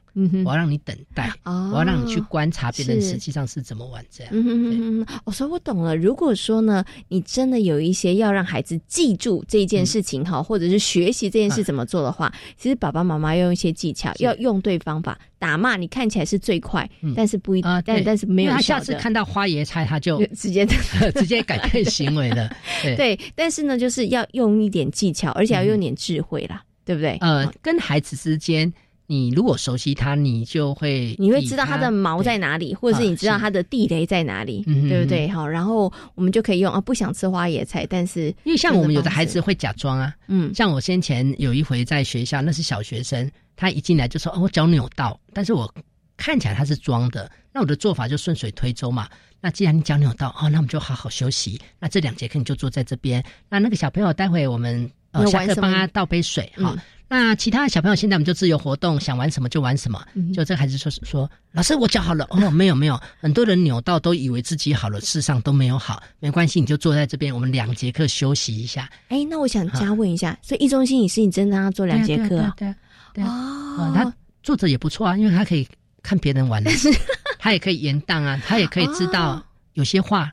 [0.44, 4.32] 我要让你等待，我要让你去观察别人实际上是怎么玩这样。
[4.34, 5.96] 嗯嗯嗯，我说我懂了。
[5.96, 15.18] 如果说呢，你真的有一些要让孩子记住这件事情哈，或者是学习这件事怎么做的话，其实爸爸妈妈要用一些技巧，要用对方法。
[15.40, 18.52] 打骂你看起来是最快，但是不一，但但是没有。
[18.52, 20.66] 他下次看到花椰菜，他就 直接
[21.14, 22.50] 直接改变行为了。
[22.96, 27.16] 对，但是呢，就是要用一点技巧，而且要用点智慧啦，对不对？
[27.20, 28.72] 呃，跟孩子之间，
[29.08, 35.26] 你如果熟悉它，你就会你会知道它的毛在哪里，或者是你知道它的地雷在哪里，对不对？
[35.28, 43.28] 好，然后我们就可以用啊，不想吃花野菜，但是因为像我们有的孩子会假装啊，嗯，像我先前有一回在学校，那是小学生。
[43.60, 45.68] 他一进来就说：“哦，我脚扭到，但是我
[46.16, 47.28] 看起来他是装的。
[47.52, 49.08] 那我的做法就顺水推舟嘛。
[49.40, 51.60] 那既然你脚扭到，哦，那我们就好好休息。
[51.80, 53.20] 那这两节课你就坐在这边。
[53.48, 56.76] 那那个小朋友待会我们呃下课帮他倒杯水哈。
[57.10, 59.98] 那其他的小朋友现在我们就自由活动，想玩什么就玩什么。
[60.34, 66.02] 就这个孩子说说，老师我脚好了哦，没有没有，很多人扭到都以为自己好了，事实上都没有好。
[66.20, 68.90] 没关系，你就坐在这边，我们两节课休息一下。
[69.08, 72.52] 哎，那我想加问一下，所以一中心也是，你真的让他做两节课？
[72.58, 72.74] 对
[73.14, 73.24] 对。
[73.24, 75.66] 哦，他作者也不错啊，因为他可以
[76.02, 76.62] 看别人玩，
[77.40, 79.42] 他也可以延宕啊，他也可以知道
[79.72, 80.30] 有些话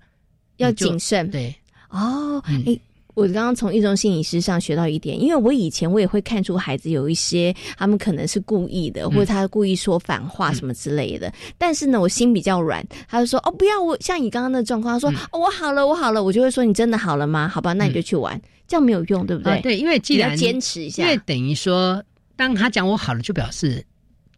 [0.58, 1.32] 要谨慎。
[1.32, 1.56] 对，
[1.88, 2.78] 哦，哎，
[3.16, 17.48] 我刚刚从一中心理师上学到一点，因为我以前我也会看出孩子有一些他们可能是故意的，或者他故意说反话什么之类的，但是呢，我心比较软，他就说哦，不要我像你刚刚那状况，他说我好了，我好了，我就会说你真的好了吗？
[17.48, 19.60] 好吧，那你就去玩，这样没有用，对不对？
[19.62, 22.04] 对，因为既然坚持一下，因为等于说。
[22.38, 23.82] 当他讲我好了，就表示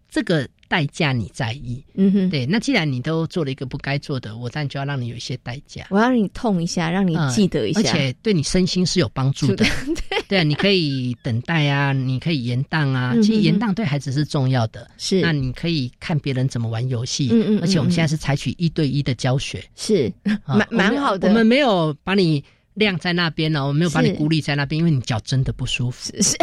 [0.08, 1.84] 这个代价你在意。
[1.95, 2.45] 嗯哼，对。
[2.45, 5.88] 那既然你都做了一个不该做的，我当然就要让你有一些代价。
[5.89, 9.65] 我要让你痛一下，让你记得一下，而且对你身心是有帮助的。
[9.65, 13.13] 对 对啊，你可以等待啊，你可以延宕啊。
[13.21, 14.89] 其实延宕对孩子是重要的。
[14.97, 15.21] 是。
[15.21, 17.30] 那你可以看别人怎么玩游戏。
[17.32, 17.60] 嗯嗯。
[17.62, 19.63] 而且我们现在是采取一对一的教学。
[19.75, 20.12] 是，
[20.45, 21.27] 蛮蛮好的。
[21.27, 22.43] 我们没有把你。
[22.78, 26.12] 晾在那边了，我没有把你孤立在那边，因为你脚真的不舒服。
[26.18, 26.38] 是，是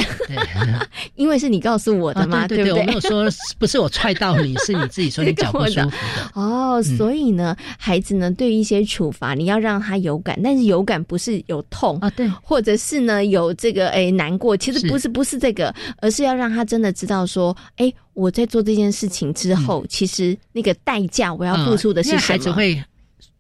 [1.15, 2.73] 因为是你告诉我的嘛，对不对？
[2.73, 3.25] 我没有说
[3.59, 5.93] 不是我踹到你， 是你自己说你脚不舒服的。
[6.35, 22.21] 哦，所以呢，孩子呢对一些处罚，你要让他有感，但是有感不是有痛啊，对，或者是呢有这个哎难过，其实不是不是这个，而是要让他真的知道说，哎，我在做这件事情之后，其实那个代价我要付出的是什么？
[22.23, 22.83] 孩子会。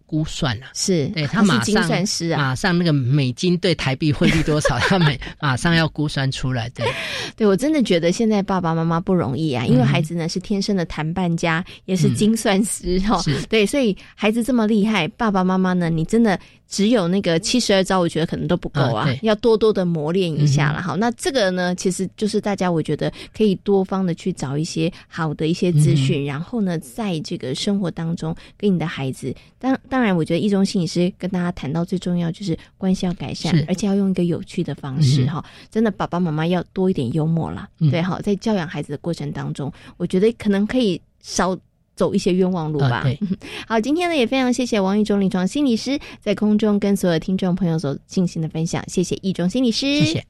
[0.07, 1.89] 估算啊，是对他马上
[2.37, 6.69] 马上那个美金对台币汇率多少， 他每马上要估算出来。
[6.71, 6.87] 对，
[7.37, 13.23] 对我真的觉得现在爸爸妈妈不容易啊，因为孩子呢是天生的谈判家，也是精算师哦。
[13.49, 16.39] 对，所以孩子这么厉害，爸爸妈妈呢，你真的。
[16.69, 20.83] 只有那个七十二招，我觉得可能都不够啊，要多多的磨练一下了。
[20.83, 35.45] 好，那这个呢，其实就是大家我觉得可以多方的去找一些好的一些资讯，然后呢，在这个生活当中跟你的孩子，当当然，我觉得一中心理师跟大家谈到最重要就是关系要改善，而且要用一个有趣的方式哈。
[35.71, 41.57] 真的，爸爸妈妈要多一点幽默了，对哈，在教养孩子的过程当中，我觉得可能可以少。
[41.95, 43.05] 走一些冤枉路吧。
[43.67, 50.25] 好，今天呢也非常谢谢王玉忠临床心理师在空中跟所有听众朋友所进行的分享，谢谢易忠心理师，谢谢。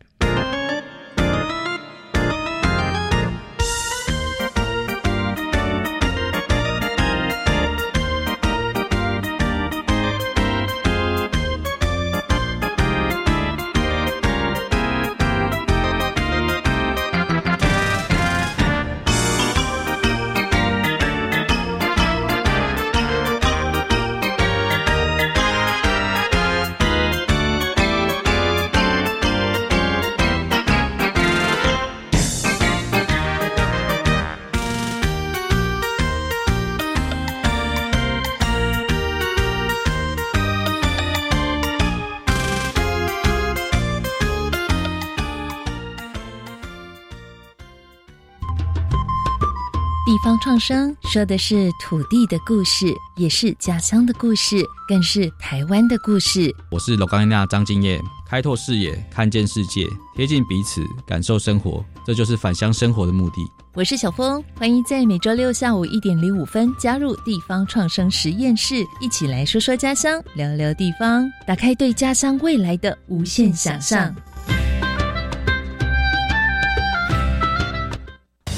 [50.67, 54.57] 生说的是土地的故事，也是家乡的故事，
[54.89, 56.51] 更是台湾的故事。
[56.71, 63.47] 我是罗冈娜张敬业，开拓视野，看见世界，贴近彼此，感受生活，这就是返乡生活的目的。
[63.75, 74.17] 我是小峰，欢迎在每周六下午一点零五分加入地方创生实验室，一起来说说家乡，聊聊地方，打开对家乡未来的无限想象。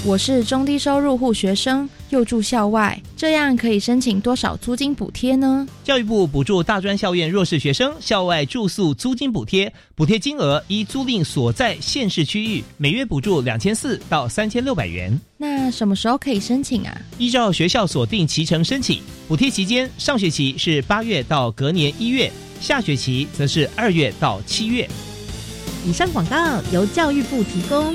[0.05, 5.66] 我是中低收入户学生，又住校外，这样可以申请多少租金补贴呢？
[5.83, 15.19] 教育部补助大专校院弱势学生校外住宿租金补贴，补贴金额依租赁所在县市区域，每月补助两千四到三千六百元。
[15.37, 17.01] 那什么时候可以申请啊？
[17.19, 24.88] 依照学校锁定期程申请，补贴期间上学期是八月到隔年一月，下学期则是二月到七月。
[25.85, 26.37] 以上广告
[26.73, 27.95] 由教育部提供。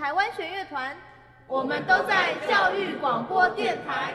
[0.00, 0.96] 台湾弦乐团，
[1.46, 4.14] 我们都在教育广播电台。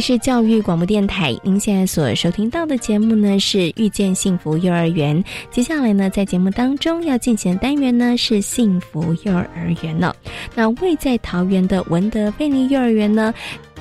[0.00, 5.22] 是教育广播电台，您现在所收听到的节目呢是遇见幸福幼儿园。
[5.50, 9.48] 接下来呢，在节目当中要进行的单元呢是幸福幼儿
[9.82, 10.14] 园了。
[10.54, 13.32] 那位在桃园的文德贝尼幼儿园呢？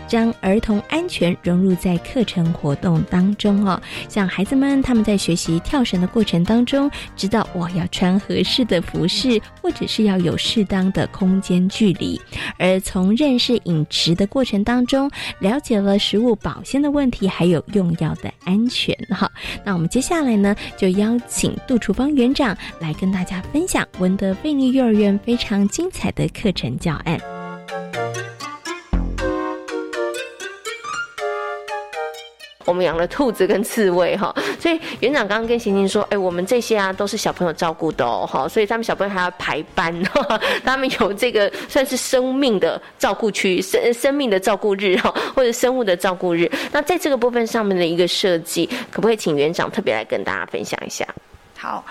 [0.07, 12.19] 将儿童安全融入在课程活动当中哦，像孩子们他们在学习跳绳的过程当中，知道我要穿合适的服饰，或者是要有适当的空间距离；
[12.57, 19.29] 而从认识饮食的过程当中，了解了食物保鲜的问题，还有用药的安全哈。
[19.65, 27.36] 那我们接下来呢，就邀请杜楚芳园长来跟大家分享文德贝利幼儿园非常精彩的课程教案。
[32.67, 39.95] 我们养了兔子跟刺猬哈，所以园长刚刚跟欣欣说，哎，我们这些啊都是小朋友照顾的哦，哈，所以他们小朋友还要排班，
[40.65, 46.51] 他们有这个算是生命的照顾区，生生命的照顾日哈，或者生物的照顾日。
[46.73, 51.07] 那在这个部分上面的一个设计，可不可以请园长特别来跟大家分享一下？
[51.57, 51.85] 好。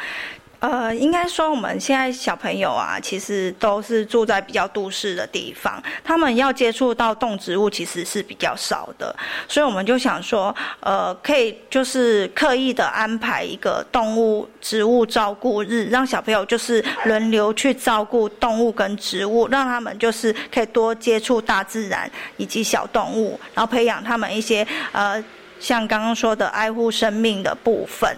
[0.58, 9.14] 呃，应该说我们现在小朋友啊，其实都是住在比较都市的地方，他们要接触到动植物其实是比较少的，
[9.46, 25.22] 所以我们就想说，呃，可以就是刻意的安排一个动物植物照顾日，让小朋友就是轮流去照顾动物跟植物，让他们就是可以多接触大自然以及小动物，然后培养他们一些呃，
[25.60, 28.16] 像刚刚说的爱护生命的部分，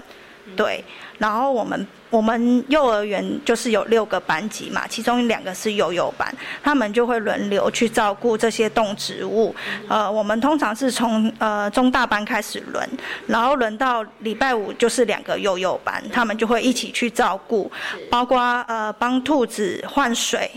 [0.56, 0.84] 对，
[1.18, 1.86] 然后我们。
[2.10, 9.54] 我们幼儿园就是有六个班级嘛，其中两个是幼幼班，他们就会轮流去照顾这些动植物。
[9.88, 12.88] 呃，我们通常是从呃中大班开始轮，
[13.26, 17.70] 然后轮到礼拜五就是两个幼幼班，他们就会一起去照顾，
[18.10, 20.50] 包括呃帮兔子换水，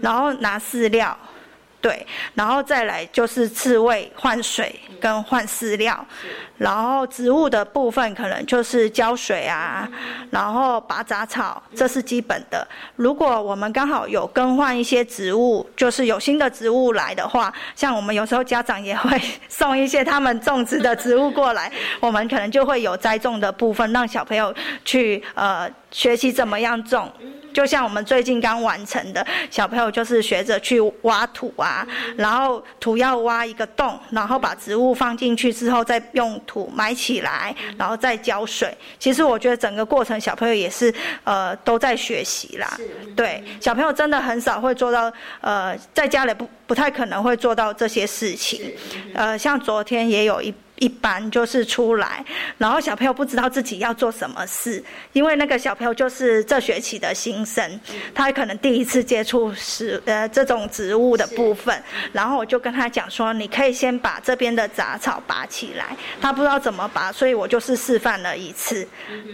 [0.00, 1.14] 然后拿饲料。
[1.82, 6.02] 对，然后再来就是刺猬换水跟换饲料，
[6.56, 9.88] 然后植物的部分可能就是浇水啊，
[10.30, 12.66] 然后拔杂草，这是基本的。
[12.96, 27.10] 如果我们刚好有更换一些植物，就是有新的植物来的话，像我们有时候家长也会送一些他们种植的植物过来， 我们可能就会有栽种的部分，让小朋友去呃学习怎么样种。
[27.52, 31.86] 就像我们最近刚完成的小朋友，就是学着去挖土啊，
[32.16, 38.76] 然后土要挖一个洞，然后把植物放进去之后，再用土埋起来，然后再浇水。
[38.98, 40.92] 其实我觉得整个过程小朋友也是
[41.24, 42.78] 呃都在学习啦。
[43.16, 48.72] 对，小朋友真的很少会做到呃在家里不不太可能会做到这些事情。
[49.14, 50.54] 呃，像昨天也有一。
[50.76, 52.24] 一般就是出来，
[52.58, 54.82] 然后小朋友不知道自己要做什么事，
[55.12, 57.80] 因为那个小朋友就是这学期的新生，
[58.12, 61.80] 他可能第一次接触植呃这种植物的部分，
[62.12, 68.86] 然后我就跟他讲说，你可以先把这边的杂草拔起来，他不知道怎么拔，所以我就是示范了一次，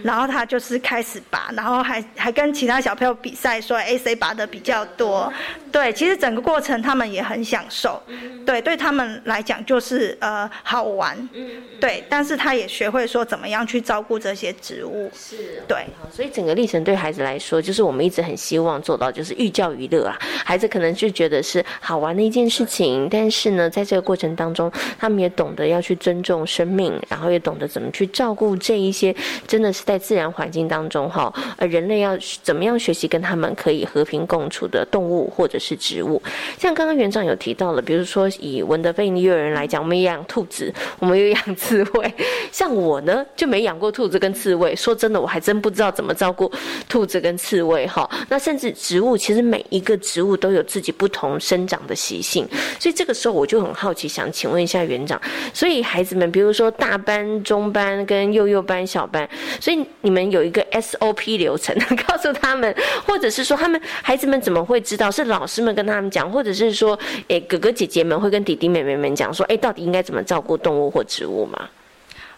[0.03, 5.33] 然后他就是开始拔，然后还还跟其他小朋友比赛说，哎谁拔的比较多，
[5.71, 8.01] 对，其实整个过程他们也很享受，
[8.45, 11.17] 对，对他们来讲就是呃好玩。
[11.33, 20.17] 嗯，对，但是他也学会说怎么样去照顾这些植物，是，对，所以整个历程对孩子来说，就是我们一直很希望做到，就是寓教于乐啊。
[20.43, 29.15] 孩子可能就觉得是好玩的一件事情，但是呢，在这个过程当中，他们也懂得要去尊重生命，然后也懂得怎么去照顾这一些
[29.47, 36.21] 真的是在自然环境当中哈，呃，人类要怎么样学习跟他们可以和平共处的动物或者是植物。
[36.57, 41.20] 像刚刚园长有提到了，比如说以文德菲尼幼儿园来讲，我们养兔子，我们。
[41.29, 42.13] 养刺猬，
[42.51, 44.75] 像我呢就没养过兔子跟刺猬。
[44.75, 46.51] 说真的，我还真不知道怎么照顾
[46.89, 48.09] 兔子跟刺猬哈。
[48.29, 52.47] 那甚至植物，其实每一个植物都有自己不同生长的习性。
[52.79, 55.21] 所以这个时候我就很好奇，想请问一下园长。
[55.53, 59.29] 所以孩子们，比如说大班、中班跟幼幼班、小班，
[59.59, 61.75] 所以你们有一个 SOP 流程，
[62.07, 62.73] 告诉他们，
[63.05, 65.11] 或者是说他们孩子们怎么会知道？
[65.11, 71.10] 是老师们跟他们讲，或者是说，诶哥哥姐姐们会跟弟弟妹妹们讲说，诶到底应该怎么照顾动物或者？
[71.11, 71.69] 植物吗？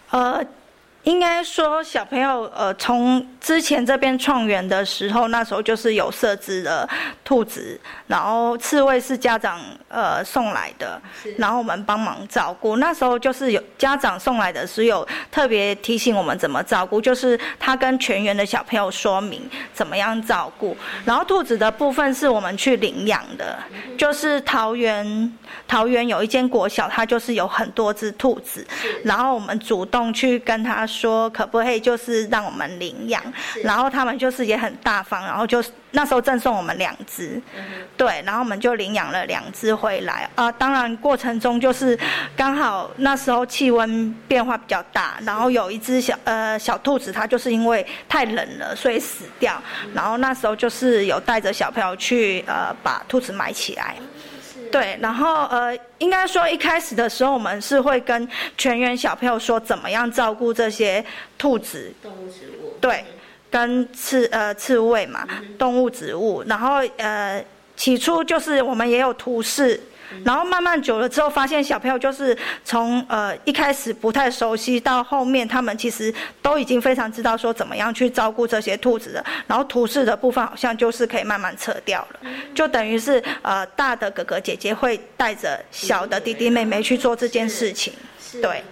[0.10, 0.44] 呃。
[1.04, 6.88] 应该说，小朋友呃，从之前这边创园的时候，那时候就是有设置的
[7.26, 11.02] 兔子，然后刺猬是家长呃送来的，
[11.38, 12.78] 然后我们帮忙照顾。
[12.78, 19.42] 那时候就是有家长送来的是有特别提醒我们怎么照顾，就是他跟全园的小朋友说明
[19.74, 20.78] 怎么样照顾。
[21.04, 23.60] 然后兔子的部分是我们去领养的，
[23.98, 25.38] 就是桃园
[25.68, 28.66] 桃园有一间国小，它就是有很多只兔子，
[29.04, 30.88] 然后我们主动去跟他。
[30.94, 33.22] 说可不可以就是让我们领养，
[33.64, 37.42] 然后他们就是也很大方，然后就那时候赠送我们两只，
[37.98, 40.52] 对，然后我们就领养了两只回来啊。
[40.52, 41.98] 当然过程中就是
[42.36, 49.62] 刚好那时候气温变化比较大，然后有一只小呃小兔子，它就是因为太冷了，所以死掉。
[49.94, 53.96] 然后那时候就是有带着小朋友去呃把兔子埋起来。
[54.74, 61.06] 对，然后呃，应该说一开始的时候，我们是会跟全员小朋友说怎么样照顾这些
[61.38, 62.74] 兔子、动物、植物。
[62.82, 63.06] 对，
[63.52, 65.28] 跟刺呃刺猬嘛，
[65.60, 66.44] 动物、植物。
[66.48, 69.80] 然后呃，起初就是我们也有图示。
[70.26, 79.26] 然后慢慢久了之后，发现小朋友就是从呃一开始不太熟悉，到后面他们其实都已经非常知道说怎么样去照顾这些兔子了。
[79.48, 87.94] 然后图示的部分好像就是可以慢慢撤掉了，就等于是呃大的哥哥姐姐会带着小的弟弟妹妹去做这件事情，
[88.42, 88.64] 对。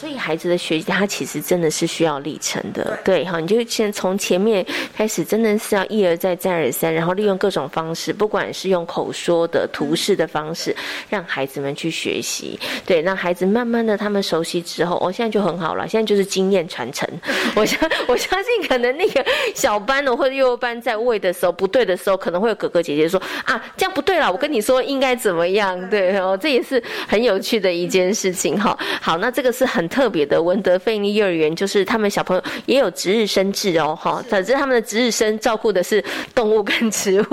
[0.00, 3.38] 所以孩子的学习，他其实真的是需要历程的，对哈。
[3.38, 4.64] 你就先从前面
[4.96, 10.74] 开始，真的是要一而再再而三，然后利用各种方式，不管是用口说的、图示的方式，
[11.10, 12.58] 让孩子们去学习。
[12.86, 15.86] 对，让孩子慢慢的他们熟悉之后，哦，现在就很好了。
[15.86, 17.06] 现在就是经验传承。
[17.54, 19.22] 我相我相信，可能那个
[19.54, 25.78] 小班的或者幼儿班在喂的时候不对的时候，可能会有哥哥姐姐说啊，这样不对了，我跟你说应该怎么样？
[25.90, 28.74] 对哦，这也是很有趣的一件事情哈。
[29.02, 29.89] 好，那这个是很。
[29.90, 36.02] 特别的文德费尼幼儿园，就是他们小朋友也有值日生制哦，哈，反正他们的值日生照顾的是
[36.34, 37.26] 动物跟植物，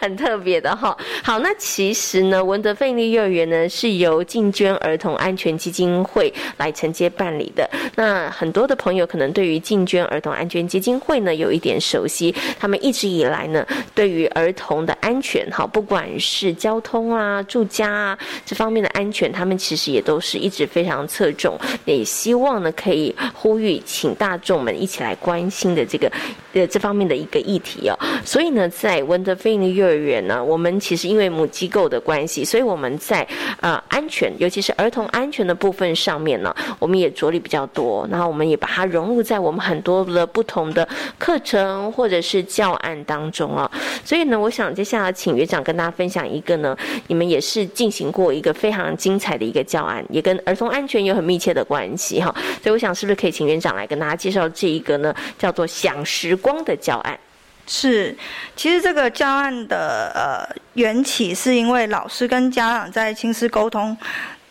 [0.00, 0.94] 很特别的哈。
[1.22, 7.68] 好，那其实呢，文德费尼幼儿园呢是由进捐儿童安全基金会来承接办理的。
[7.94, 21.56] 那很多的朋友可能对于进捐儿童安全基金会呢有一点熟悉，他们一直以来呢对于儿童的安全，哈，不管是交通啊、住家啊这方面的安全，他们其实也都是一直非常侧重。
[21.84, 26.10] 也希望呢，可以呼吁，请大众们一起来关心的这个，
[26.54, 27.98] 呃，这方面的一个议题哦。
[28.24, 33.26] 所以呢，在温德菲尼幼儿园呢，我们其实因为母机构的关系，所以我们在
[33.60, 38.08] 呃安全，尤其是儿童安全的部分上面呢，我们也着力比较多。
[38.10, 40.88] 然后我们也把它融入在我们很多的不同的
[41.18, 43.70] 课程或者是教案当中啊。
[44.02, 46.74] 所以呢，我想接下来请园长跟大家分享一个呢，
[47.08, 51.73] 你们也是进行过一个非常精彩的一个教案，也跟儿童安全有很密切的关。
[51.74, 55.12] 关系哈，所以我想是不是可以请园长来跟大家介绍这一个呢？
[55.36, 57.18] 叫做“享时光”的教案。
[57.66, 58.16] 是，
[58.54, 63.96] 其实这个教案的呃缘起是因为老师跟家长在亲师沟通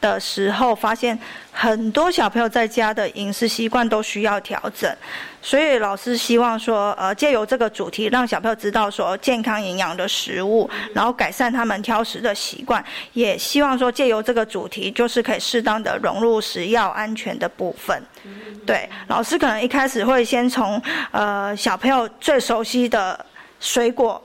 [0.04, 1.18] 的时候，发现
[1.54, 4.94] 很多小朋友在家的饮食习惯都需要调整，
[5.42, 12.84] 所以老师希望说，呃，借由这个主题，让小朋友知道说健康营养的食物，然后改善他们挑食的习惯，
[13.14, 18.04] 也希望说借由这个主题，就是可以适当的融入食药安全的部分。
[18.66, 20.82] 对，老师可能一开始会先从
[21.12, 23.26] 呃小朋友最熟悉的
[23.62, 24.22] 水果。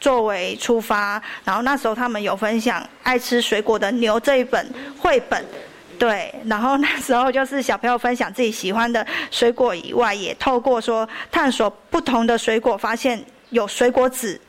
[0.00, 4.66] 作为出发，然后那时候他们有分享《爱吃水果的牛》这一本
[4.98, 5.44] 绘本，
[5.98, 14.40] 对，然后那时候就是小朋友分享自己喜欢的水果以外，也透过说探索不同的水果，发现有水果籽。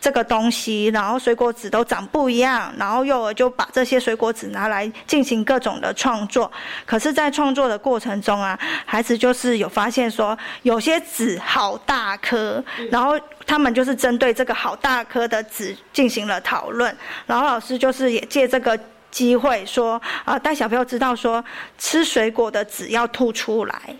[0.00, 6.50] 这个东西，然后水果籽都长不一样，然后幼儿就把这些水果籽拿来进行各种的创作。
[6.86, 16.96] 可是，在创作的过程中啊，孩子就是有发现说，有些籽好大颗，然后他们就是针对这个好大颗的籽进行了讨论。
[17.26, 18.78] 然后老师就是也借这个
[19.10, 21.44] 机会说，啊，带小朋友知道说，
[21.76, 23.94] 吃水果的籽要吐出来。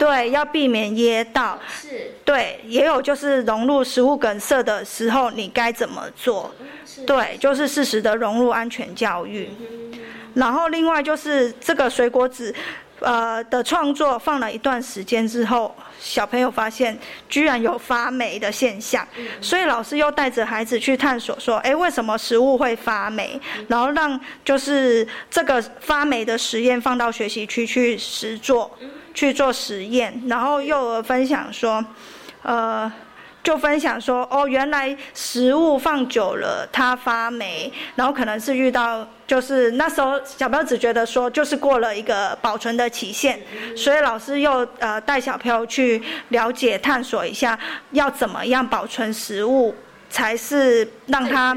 [0.00, 1.58] 对，要避免噎到。
[1.70, 2.12] 是。
[2.24, 6.50] 对，也有就是融入食物梗塞的时候，你该怎么做？
[7.06, 9.50] 对，就是适时的融入安全教育。
[10.34, 12.54] 然后另外就是这个水果纸，
[13.00, 16.96] 呃的创作放了一段时间之后，小朋友发现
[17.28, 19.06] 居然有发霉的现象，
[19.40, 23.38] 所以老师又带着孩子去探索，说，哎，为什么食物会发霉？
[23.68, 28.70] 然后让就是这个发霉的实验放到学习区去实做。
[29.14, 31.84] 去做实验，然后幼儿分享说，
[32.42, 32.90] 呃，
[33.42, 43.40] 就分享说，哦，原来食物放久了它发霉，然后可能是遇到，就是那时候小朋友只觉得说，就是过了一个保存的期限，
[43.76, 47.58] 所以老师又呃带小朋友去了解探索一下，
[47.92, 49.74] 要怎么样保存食物
[50.08, 51.56] 才是让它。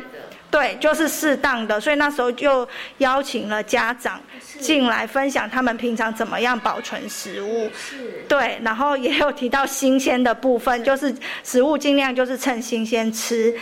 [0.49, 4.21] 对，就是适当的，所以那时候就邀请了家长
[4.59, 7.69] 进来分享他们平常怎么样保存食物。
[8.27, 13.53] 对，然后也有提到新鲜的部分，就是食物尽量就是趁新鲜吃。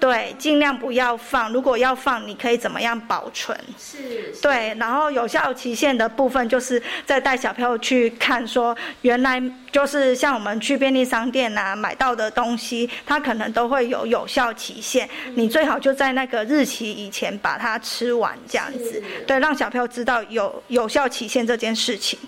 [0.00, 1.52] 对，尽量不要放。
[1.52, 3.54] 如果要放，你可以怎么样保存？
[3.78, 4.32] 是。
[4.40, 9.40] 对，然后有效期限的部分，就是再带小朋友去看，说原来
[9.70, 15.06] 就是像我们去便利商店啊买到的东西，它可能都会有有效期限。
[15.34, 19.02] 你最好就在那个日期以前把它吃完，这样子。
[19.26, 22.18] 对，让小朋友知道有有效期限这件事情。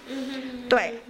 [0.68, 1.00] 对。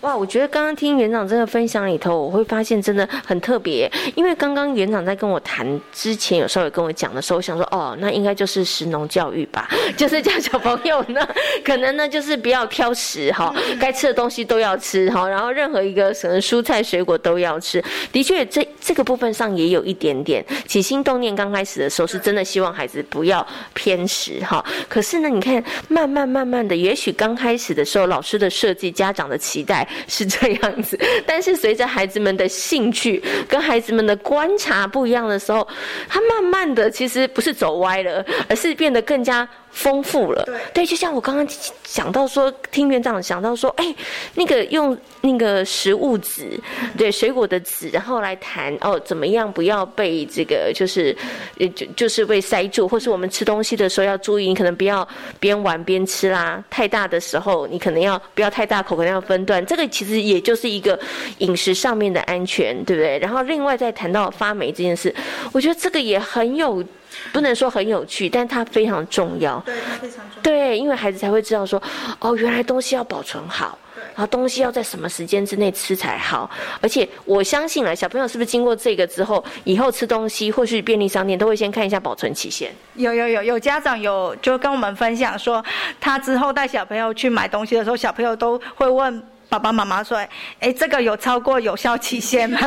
[0.00, 3.90] 哇，我觉得刚刚听园长这个分享里头，我会发现真的很特别。
[4.14, 11.20] 因为刚刚园长在跟我谈之前，有时候也跟我讲的时候，我想说，哦，那应该就是食农教育吧， 就是叫小朋友呢，
[11.62, 17.84] 可能呢就是不要挑食哈，该吃的东西都要吃哈，然后任何一个什么蔬菜水果都要吃。
[18.10, 24.64] 的确，这这个部分上也有一点点起心动念，刚开始的时候是真的希望孩子不要偏食哈。
[24.88, 29.86] 可是呢，你看慢慢慢慢的，也许刚开始的时候，老师的设计、家长的期待。
[30.08, 35.66] 是这样子，但是随着孩子们的兴趣跟孩子们的观察不一样的时候，
[36.08, 39.48] 他慢慢的其实不是走歪了，而是变得更加。
[39.72, 40.44] 丰富了，
[40.74, 41.46] 对，就像我刚刚
[41.84, 43.94] 讲到说，听园长讲到说，哎，
[44.34, 46.58] 那个用那个食物纸，
[46.98, 51.16] 对，水果的纸，然后来谈哦，怎么样不要被这个就是，
[51.58, 55.06] 呃，就就是被塞住，或是我们吃东西的时候要注意，你可能不要
[55.38, 60.98] 边玩边吃啦，太大的时候你可能要不要太大口，可能要分段，这个其实也就是一个
[61.38, 63.18] 饮食上面的安全，对不对？
[63.18, 65.14] 然后另外再谈到发霉这件事，
[65.52, 66.84] 我觉得这个也很有。
[67.32, 69.58] 不能说很有趣，但它非常重要。
[69.66, 70.42] 对，它非常重要。
[70.42, 71.80] 对，因为孩子才会知道说，
[72.18, 73.78] 哦，原来东西要保存好，
[74.14, 76.50] 然后东西要在什么时间之内吃才好。
[76.80, 82.72] 而且我相信了，小朋友是不是经过这个之后，以后吃东西或是便利商店都会先看一下保存期限？
[82.94, 85.64] 有有有有家长有就跟我们分享说，
[86.00, 89.22] 他之后带小朋友去买东西的时候，小朋友都会问。
[89.50, 90.16] 爸爸妈妈说
[90.60, 92.58] ：“哎，这个有超过有效期限吗？”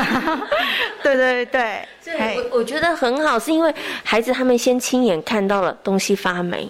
[1.02, 3.74] 对对对对，我我觉得很好，是因为
[4.04, 6.70] 孩子他们先亲眼看到了东西发霉，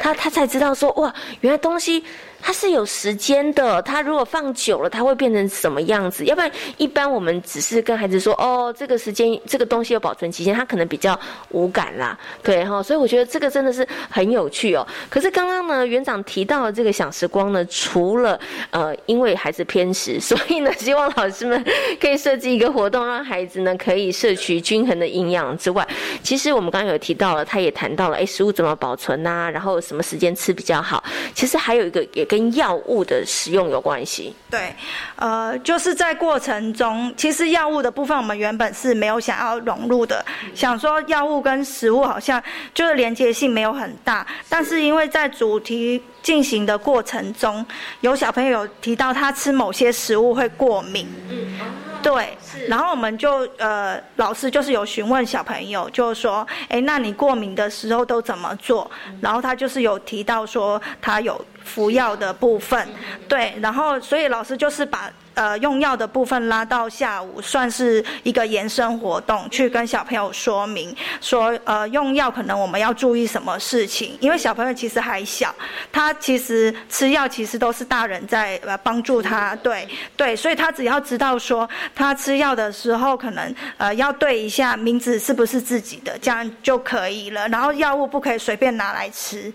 [0.00, 2.02] 他他才知道说哇，原来东西。
[2.44, 6.24] 它是有时间的，它如果放久了，它会变成什么样子？
[6.24, 11.18] 要不然，一般我们只是跟孩子说，哦，这个时间这个东西有保存期限，他可能比较
[11.50, 12.82] 无感啦，对哈。
[12.82, 14.84] 所以我觉得这个真的是很有趣哦。
[15.08, 18.38] 可是刚刚呢，园长提到的这个享时光呢，除了
[18.70, 21.64] 呃，因为孩子偏食，所以呢，希望老师们
[22.00, 25.86] 可以设计一个活动，让孩子呢可以摄取均衡的营养之外，
[26.24, 29.48] 其实我们刚刚有提到了，他也谈到了，哎，食物怎么保存呐？
[29.48, 31.04] 然后什么时间吃比较好？
[31.34, 32.26] 其实还有一个也。
[32.32, 34.34] 跟药物的使用有关系。
[34.48, 34.74] 对，
[35.16, 40.24] 呃，就是在过程中，其实药物的部分我们原本是没有想要融入的，
[40.54, 47.64] 想说药物跟食物好像就是连接性没有很大，但是因为在主题进行的过程中，
[48.00, 51.06] 有小朋友有提到他吃某些食物会过敏。
[51.28, 51.58] 嗯。
[52.02, 58.90] 对，然后我们就呃，老师就是有询问小朋友，就是说，哎，那你过敏的时候都怎么做？
[59.20, 62.88] 然后他就是有提到说，他有服药的部分，
[63.28, 65.10] 对，然后所以老师就是把。
[65.34, 75.54] 呃，用药的部分拉到下午，算是一个延伸活动，去跟小朋友说明说，呃，用药可能我们要注意什么事情，因为小朋友其实还小，
[75.90, 87.48] 他其实吃药其实都是大人在呃帮助他，对对，所以他只要知道说，他吃药的时候可能呃要对一下名字是不是自己的，这样就可以了。
[87.48, 89.52] 然后药物不可以随便拿来吃，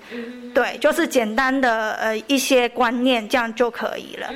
[0.53, 4.27] 对，就是简单的呃一些观念，这样就可以了。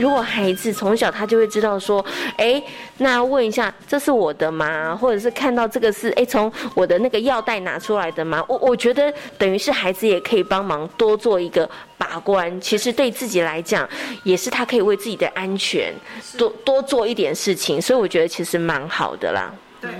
[0.00, 2.04] 如果孩子从小他就会知道说，
[2.36, 2.62] 哎，
[2.98, 4.96] 那问一下，这是我的吗？
[4.96, 8.42] 或者是看到这个是，哎，从我的那个药袋拿出来的吗？
[8.48, 12.60] 我我觉得等于是孩子也可以帮忙多做一个把关。
[12.60, 13.88] 其实对自己来讲，
[14.24, 15.92] 也是他可以为自己的安全
[16.38, 17.80] 多多做一点事情。
[17.80, 19.52] 所以我觉得其实蛮好的啦。
[19.80, 19.90] 对，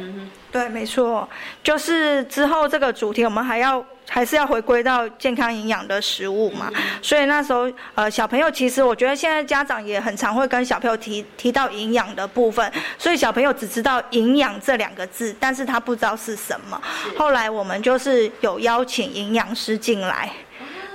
[0.51, 1.28] 对，没错，
[1.62, 3.84] 就是之后这个主题我们还要。
[4.13, 6.69] 还是要回归到健康营养的食物嘛，
[7.01, 16.83] 所以那时候呃小朋友其实我觉得现在家长也很常会跟小朋友提提到营养的部分，所以小朋友只知道营养这两个字，但是他不知道是什么。
[17.17, 20.29] 后来我们就是有邀请营养师进来，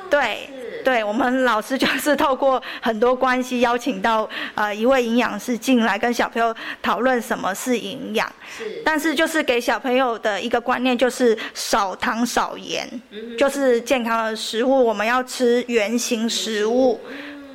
[0.10, 0.50] 对。
[0.86, 12.88] 对我们老师就是透过很多关系邀请到呃一位营养师进来跟小朋友讨论什么是营养，是，但是就是给小朋友的一个观念就是少糖少盐，
[13.36, 17.02] 就是健康的食物我们要吃原形食物，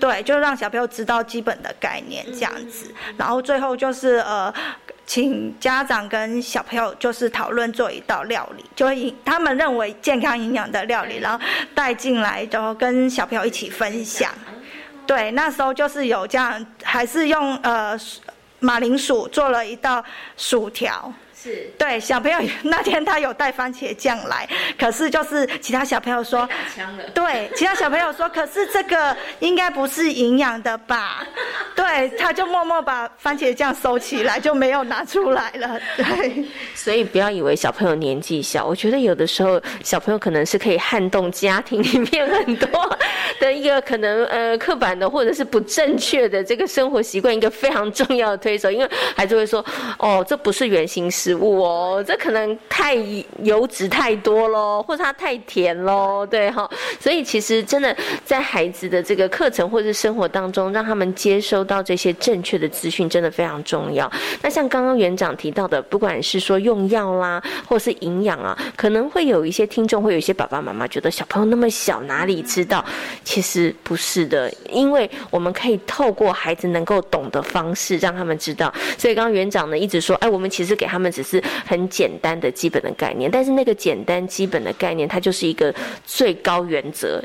[0.01, 4.53] 对，就让小朋友知道基本的概念这样子，然后最后就是呃。
[5.11, 11.45] 请家长跟小朋友就是讨论做一道料理，就会他们认为健康营养的料理，然后
[11.75, 14.31] 带进来，然后跟小朋友一起分享。
[15.09, 17.99] 对，那时候就是有这样，还是用呃
[18.61, 20.01] 马铃薯做了一道
[20.37, 21.13] 薯条。
[21.43, 24.47] 是对小朋友那天他有带番茄酱来，
[24.79, 26.47] 可是就是其他小朋友说，
[27.15, 31.27] 对，其他小朋友说，可是这个应该不是营养的吧？
[31.75, 35.81] 对，他就默默把番茄酱收起来，就没有拿出来了。
[35.97, 42.99] 对，所以不要以为小朋友年纪小，我觉得有的时候小朋友可能是可以撼动家庭里面很多
[43.41, 49.65] 的一个可能呃刻板的或者是不正确的这个生活习惯一个非常重要的推手，因为孩子会说，
[49.99, 51.30] 哦，这不是原型食。
[51.31, 52.97] 食物哦，这可能太
[53.45, 56.69] 油脂太多喽，或者它太甜喽，对哈。
[56.99, 64.11] 所以其实真的在孩子的这个课程或者生活当中，让他们接收到这些正确的资讯，真的非常重要。
[64.43, 72.85] 那像刚刚园长提到的，不管是说用药啦，或是营养啊，可能会有一些听众，会有一些爸爸妈妈觉得小朋友那么小，哪里知道？
[73.23, 78.75] 其实不是的，因为我们可以透过孩子能够懂的方式，让他们知道。
[78.99, 81.11] 所以刚刚园长呢一直说，哎，我们其实给他们。
[81.23, 85.75] 只是很简单的基本的概念，但是那个简单基本的概念，它就是一个
[86.07, 87.23] 最高原则。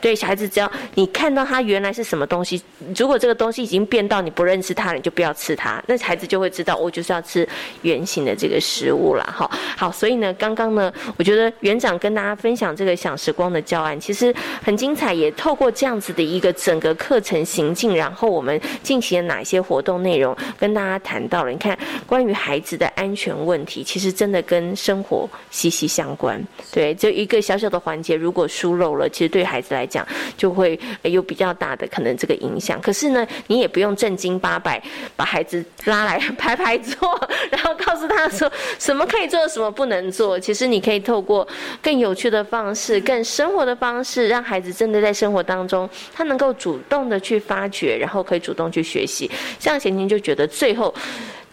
[0.00, 2.60] 对小孩子，只要你看到它原来是什么东西，
[2.94, 5.82] 如果这个东西已经变到你不认识它了，你就不要吃它。
[5.86, 7.48] 那孩子就会知道，我就是要吃
[7.82, 9.24] 圆形的这个食物了。
[9.24, 21.50] 哈，好，所以呢，刚刚呢，我觉得园长跟大家分享这个想时光的教案，其实很精彩，也透过这样子的一个整个课程行进，然后我们进行了哪些活动内容，跟大家谈到了。
[21.50, 23.37] 你看，关于孩子的安全。
[23.44, 32.80] 问题其实真的跟生活息息相关，对，就一个小小的环节，如果疏漏了，其实对孩子来讲就会有比较大的可能这个影响。
[32.80, 34.82] 可是呢，你也不用正经八百
[35.16, 40.38] 把孩子拉来排排坐，然后告诉他说 什么可以做，什么不能做。
[40.38, 41.46] 其实你可以透过
[41.82, 49.30] 更有趣的方式、更生活的方式，让孩子真的在生活当中，他能够主动的去发掘，然后可以主动去学习。
[49.58, 50.94] 像贤婷就觉得最后。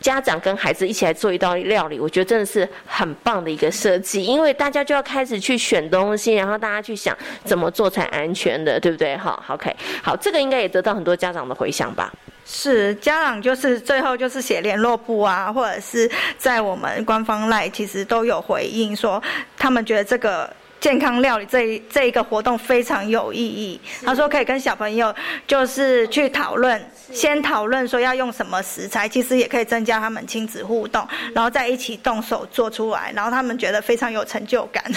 [0.05, 9.17] 家长跟孩子一起来做一道料理，我觉得真的是很棒的一个设计，因为大家就要开始去选东西，然后大家去想怎么做才安全的，对不对？
[9.17, 12.13] 好，OK，好，这个应该也得到很多家长的回响吧？
[12.45, 19.19] 是，家长就是最后就是写联络簿啊，或者是在我们官方赖，其实都有回应说，
[19.57, 20.47] 他们觉得这个。
[20.85, 23.81] 健康料理这一这一个活动非常有意义。
[24.05, 25.11] 他说可以跟小朋友
[25.47, 26.79] 就是去讨论，
[27.11, 34.83] 先讨论说要用什么食材，其实也可以增加他们亲子互动，然后再一起动手做出来，然后他们觉得非常有成就感。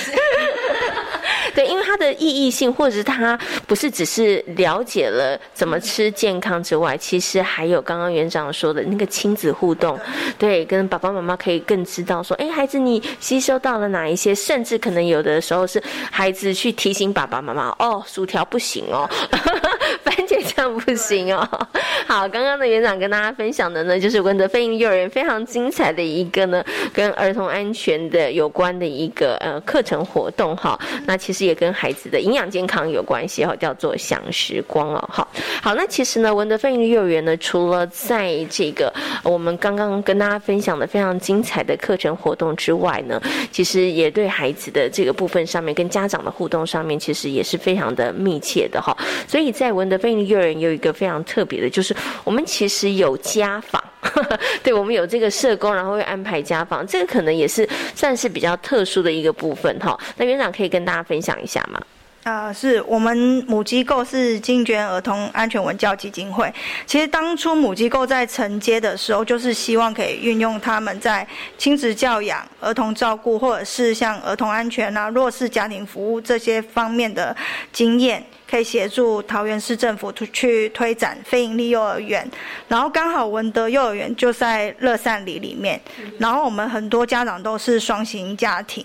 [1.55, 9.99] 对，因为它的意义性，或者是它不是只是了解了怎么吃健康之外，其实还有刚刚园长说的那个亲子互动，
[10.37, 15.78] 对，跟爸爸妈妈可以更知道说，哎，孩子你吸收到了哪一些，甚至可能有的时候是
[16.11, 19.09] 孩子去提醒爸爸妈妈，哦，薯条不行哦，
[20.09, 21.47] 番茄酱不行哦。
[22.07, 30.79] 好，刚刚的园长跟大家分享的呢，就是文德飞鹰幼儿园非常精彩的一个呢，跟儿童安全的有关的一个呃课程活动哈。
[31.05, 35.09] 那其实也跟孩子的营养健康有关系哈，叫做享时光哦。
[35.13, 35.29] 好，
[35.63, 38.91] 好，那其实呢，文德飞鹰幼儿园呢，除了在这个
[39.23, 43.21] 我们刚刚跟大家分享的非常精彩的课程活动之外呢，
[43.53, 48.97] 其实也对孩子的这个部分上面，跟家长的互动上面，其实也是非常的密切的哈。
[49.27, 51.95] 所以在文德飞鹰幼儿园有一个非常特别的，就是
[52.25, 53.83] 我们其实有家访，
[54.63, 59.99] 对我们有这个社工，然后会安排家访，这个可能也是算是比较特殊的一个部分哈。
[60.17, 61.81] 那园长可以跟大家分享一下吗？
[62.25, 66.53] 啊，是我们母机构是金娟儿童安全文教基金会。
[66.85, 71.27] 其实当初母机构在承接的时候，就是希望可以运用他们在
[71.57, 77.35] 亲子教养、儿童照顾，或者是像儿童安全啊、弱势家庭服务这些方面的
[77.73, 78.23] 经验。
[78.51, 82.27] 可以协助桃园市政府去推展非营利幼儿园，
[82.67, 85.79] 然后刚好文德幼儿园就在乐善里里面，
[86.19, 88.85] 然后我们很多家长都是双薪家庭，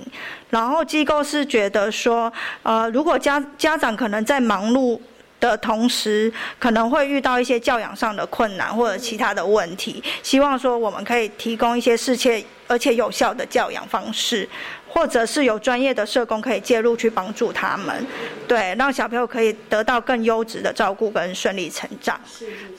[0.49, 2.31] 然后机构是觉得说，
[2.63, 4.99] 呃，如果家家长可能在忙碌
[5.39, 14.47] 的同时，可能会遇到一些教养上的困难或者其他的问题，希望说我们可以提供一些适切而且有效的教养方式。
[14.93, 18.05] 或者是有专业的社工可以介入去帮助他们，
[18.47, 22.19] 对，让小朋友可以得到更优质的照顾跟顺利成长。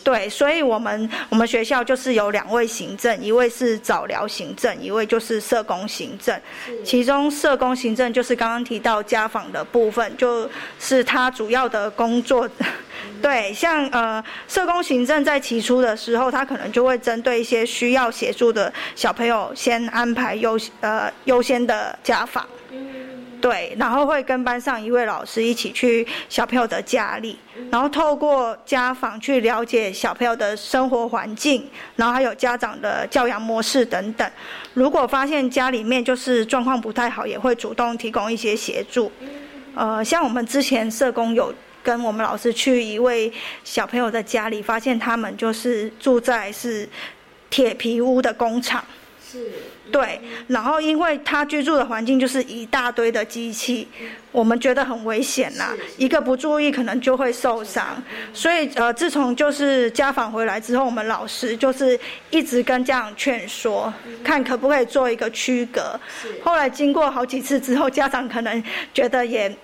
[0.04, 6.40] 对，所以我们我们学校就是有两位行政，一位是早疗行政，一位就是社工行政。
[6.84, 10.48] 其中社工行政就是刚刚提到家访的部分，就
[10.78, 12.48] 是他主要的工作。
[13.20, 22.46] 对，像呃，社工行政在起初的时候，他可能就会针对一些需要协助的小朋友，先安排优呃优先的家访。
[23.40, 27.36] 对，然后会跟班上一位老师一起去小朋友的家里，
[27.70, 34.30] 然后透过家访去了解小朋友的生活环境，然后还有家长的教养模式等等。
[34.74, 39.10] 如果发现家里面就是状况不太好，也会主动提供一些协助。
[39.74, 41.52] 呃，像我们之前社工有。
[41.84, 43.30] 跟我们老师去一位
[43.62, 46.88] 小朋友的家里，发现他们就是住在是
[47.50, 48.82] 铁皮屋的工厂，
[49.22, 49.52] 是，
[49.90, 50.20] 对。
[50.48, 53.88] 然后因为他居住的环境就是一大堆的机器，
[54.32, 58.02] 我们觉得很危险呐，一个不注意可能就会受伤。
[58.32, 61.98] 所以呃，自从就是家访回来之后，我们老师就是
[62.30, 65.98] 一直跟家长劝说，看可不可以做一个区隔。
[66.42, 68.62] 后来经过好几次之后，家长可能
[68.92, 69.54] 觉得也。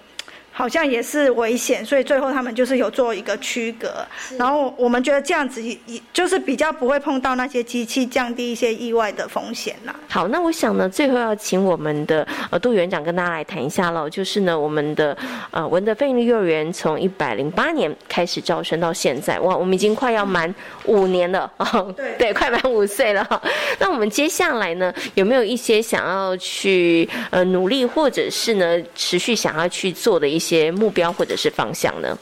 [0.60, 4.06] 好像也是危险，所以最后他们就是有做一个区隔。
[4.36, 5.78] 然后我们觉得这样子，也
[6.12, 9.96] 就是比较不会碰到那些机器，降低一些意外的风险啦。
[10.06, 14.06] 好，那我想呢，最后要请我们的呃杜园长跟大家来谈一下喽。
[14.06, 15.16] 就是呢，我们的
[15.50, 20.54] 呃文德飞利幼儿园从一百零八年开始招生到现在，哇，我们已经快要满
[20.84, 23.40] 五年了 哦，对对，快满五岁了哈。
[23.78, 30.49] 那我们接下来呢，有没有一些想要去呃努力，或者是呢持续想要去做的一些？
[30.50, 32.18] 些目标或者是方向呢？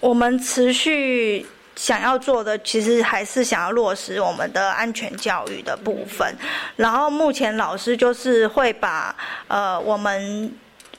[0.00, 6.36] 我们持续想要做的，其实还是想要落实我们的安全教育的部分。
[6.76, 9.14] 然后目前老师就是会把
[9.48, 10.52] 呃我们。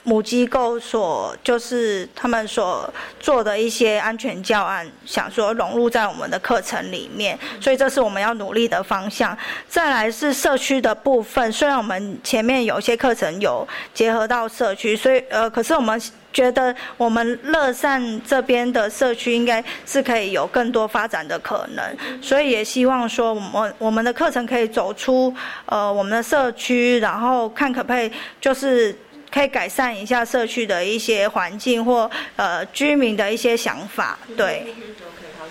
[0.05, 2.87] 母机构所就是他们所
[3.19, 9.35] 做的一些安全教案，想说融入在我们的课程里面，所以这是我们要努力的方向。
[9.67, 15.99] 再来是社区的部分，虽然我们前面有些课程有结合到社区，所以呃，可是我们
[16.31, 25.33] 觉得我们乐善这边的社区应该是可以有更多发展的可能，所以也希望说我们我们的课程可以走出
[25.65, 28.95] 呃我们的社区，然后看可不可以就是。
[29.35, 34.73] 可以改善一下社区的一些环境或呃居民的一些想法，对。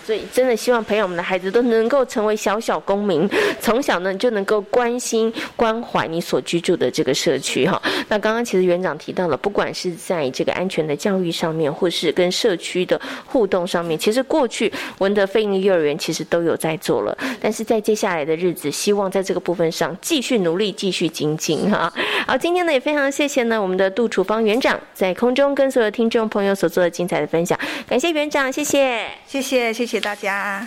[0.04, 3.28] 所以，真的希望培养我们的孩子都能够成为小小公民，
[3.60, 7.80] 从小呢就能够关心关怀你所居住的这个社区哈。
[8.08, 17.16] 那刚刚其实园长提到了，不管是在这个安全的教育上面，或是跟社区的互动上面，其实过去文德飞鹰幼儿园其实都有在做了。
[17.38, 21.92] 但是在接下来的日子，希望在这个部分上继续努力，继续精进哈。
[22.26, 23.74] 好，今天呢也非常谢谢呢我们。
[23.74, 30.66] 的杜楚芳园长在空中跟所有听众朋友所做的精彩的分享，感谢园长，谢谢，谢谢，谢谢谢谢大家。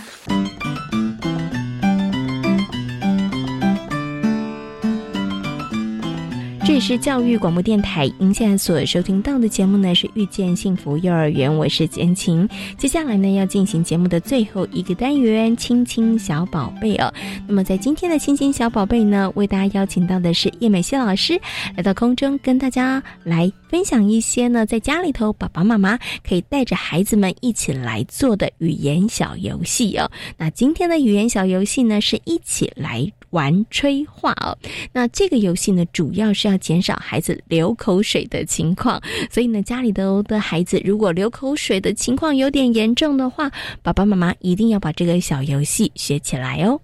[6.68, 12.45] 这里是教育广播电台，您现在所收听到的节目呢是遇见幸福幼儿园，我是简晴。
[12.78, 17.09] 接下来呢要进行节目的最后一个单元“亲亲小宝贝”哦。
[17.47, 21.39] 那么在今天的“亲亲小宝贝”呢，为大家邀请到的是叶美希老师
[21.78, 30.11] 来到空中，跟大家来分享一些呢在家里头爸爸妈妈可以带着孩子们一起来做的语言小游戏哦。
[30.38, 33.09] 那今天的语言小游戏呢是一起来。
[33.32, 34.57] 玩吹画哦，
[34.93, 39.01] 那这个游戏呢，主要是要减少孩子流口水的情况。
[39.30, 43.51] 所以呢，家里头的孩子如果流口水的情况有点严重的话，
[43.82, 46.80] 爸爸妈妈一定要把这个小游戏学起来哦。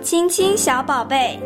[0.00, 1.36] 亲亲小宝贝，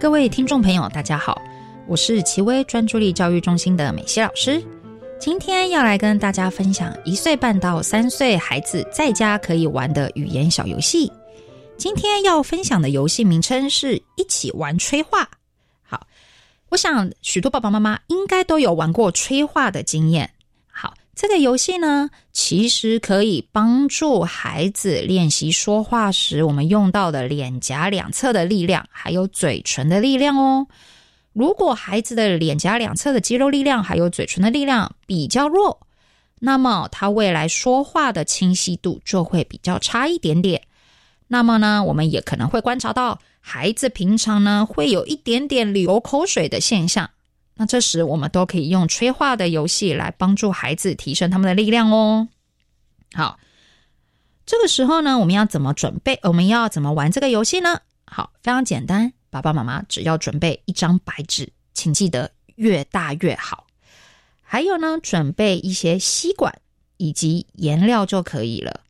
[0.00, 1.40] 各位听众朋友，大家好。
[1.88, 4.62] 我是奇威专注力教育中心的美希老师，
[5.18, 11.10] 今天要来跟大家分享一岁半到三岁孩子在家可以玩的语言小游戏。
[11.76, 15.28] 今天要分享的游戏名称是一起玩催化。
[15.82, 16.06] 好，
[16.68, 20.30] 我想许多爸爸妈妈应该都有玩过催化的经验。
[20.70, 30.66] 好，这个游戏呢，其实可以帮助孩子练习说话时我们用到的脸颊两侧的力量，还有嘴唇的力量哦。
[31.32, 35.86] 如果孩子的脸颊两侧的肌肉力量还有嘴唇的力量比较弱，
[36.40, 40.62] 那么他未来说话的清晰度就会比较差一点点。
[41.28, 47.10] 那么呢，我们也可能会观察到孩子平常呢会有一点点流口水的现象。
[47.54, 52.28] 那这时我们都可以用催化的游戏来帮助孩子提升他们的力量哦。
[53.14, 53.38] 好，
[54.44, 56.18] 这个时候呢，我们要怎么准备？
[56.24, 57.80] 我们要怎么玩这个游戏呢？
[58.06, 59.12] 好，非常简单。
[59.32, 63.66] 爸爸妈妈只要准备一张白纸，请记得越大越好。
[64.42, 66.60] 还有呢，准备一些吸管
[66.98, 68.82] 以及颜料就可以了。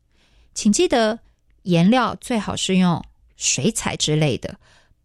[0.53, 1.21] 请记得
[1.63, 3.05] 颜料最好是用
[3.37, 4.57] 水彩之类的，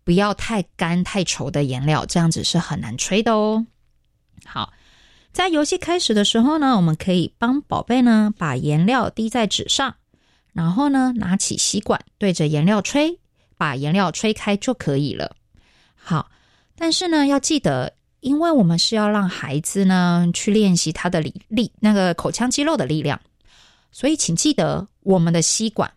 [0.03, 3.67] 不要太干太稠的颜料，这样子是很难吹的哦。
[4.43, 4.73] 好，
[5.31, 9.97] 在游戏开始的时候呢，我们可以帮宝贝呢把颜料滴在纸上，
[10.51, 13.19] 然后呢拿起吸管对着颜料吹。
[13.57, 15.35] 把颜料吹开就可以了。
[15.95, 16.29] 好，
[16.75, 23.19] 但是呢，要记得，因为我们是要让孩子呢去练习他的力力那个口腔肌肉的力量，
[23.91, 25.91] 所以请记得我们的吸管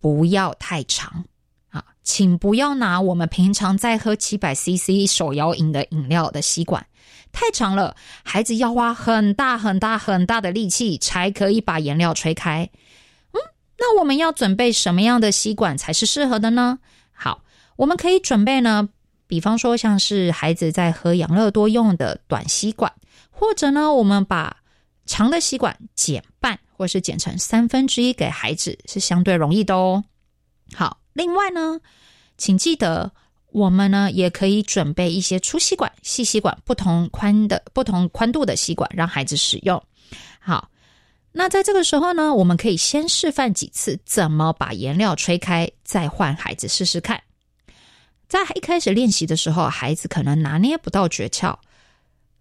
[0.00, 1.24] 不要太长
[1.70, 6.86] 啊，请不要拿我们平常在喝七百 CC 手摇饮的饮料的吸管，
[7.32, 12.68] 太长了，孩子要花很大很大很大的力气才可以把颜料吹开。
[13.84, 16.78] 那我们要准备什么样的吸管才是适合的呢？
[17.10, 17.42] 好，
[17.74, 18.88] 我们可以准备呢，
[19.26, 22.92] 比方说像是孩子在喝养乐多用的短吸管，
[23.28, 24.58] 或者呢，我们把
[25.04, 30.04] 长的吸管减半，或是减成三分之一给孩子，是相对容易的哦。
[30.74, 31.80] 好，另外呢，
[32.38, 33.10] 请记得
[33.50, 39.82] 我们呢也可以准备一些粗吸管、细吸管，不同宽的、不同宽度的吸管，让孩子使用。
[40.38, 40.68] 好。
[41.34, 47.22] 那在这个时候呢，我们可以先示范几次怎么把颜料吹开，再换孩子试试看。
[48.28, 51.56] 在一开始练习的时候，孩子可能拿捏不到诀窍，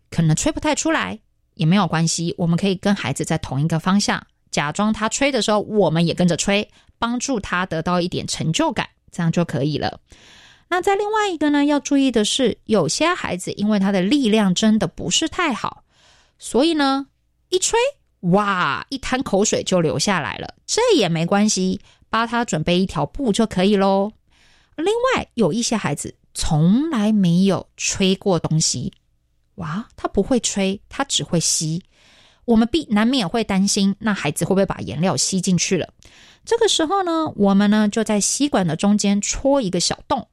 [0.09, 1.19] 可能吹不太出来，
[1.55, 2.35] 也没有关系。
[2.37, 6.69] 我们可以跟孩子在同一个方向，假装他吹的时候，我们也跟着吹，
[6.99, 9.99] 帮助他得到一点成就感，这样就可以了。
[10.67, 15.83] 那在另外一个呢，要注意的是，有些孩子因为他的力量真的不是太好，
[16.37, 17.07] 所以呢，
[17.47, 17.79] 一吹。
[18.22, 18.86] 哇！
[18.89, 24.11] 一滩口水就流下来了，这也没关系，帮他准备一条布就可以喽。
[24.76, 28.93] 另外，有一些孩子从来没有吹过东西，
[29.55, 31.84] 哇，他不会吹，他只会吸。
[32.45, 35.89] 我们必难免会担心，那孩子会不会把颜料吸进去了？
[36.45, 40.28] 这个时候呢，我们呢就在吸管的中间戳一个小洞，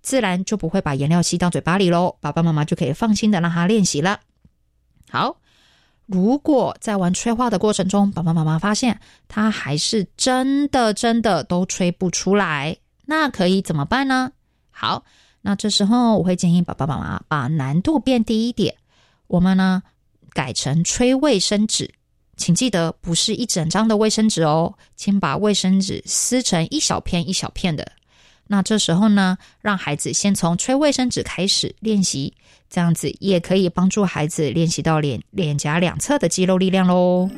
[0.00, 2.16] 自然就不会把颜料吸到嘴巴里喽。
[2.20, 4.20] 爸爸妈妈就可以放心的让他练习了。
[5.10, 5.41] 好。
[6.06, 12.76] 如果在玩催化的过程中，爸爸妈妈发现他还是真的真的都吹不出来，
[13.06, 14.32] 那可以怎么办呢？
[14.70, 15.04] 好，
[15.40, 18.74] 那这时候我会建议爸爸妈妈把难度变低一点，
[19.28, 19.82] 我们呢
[20.32, 21.94] 改成吹卫生纸，
[22.36, 27.92] 请记得不是一整张的卫生纸哦，请把卫生纸撕成一小片一小片的。
[28.48, 32.34] 那这时候呢，让孩子先从吹卫生纸开始练习。
[32.72, 37.28] 这样子也可以帮助孩子练习到脸脸颊两侧的肌肉力量喽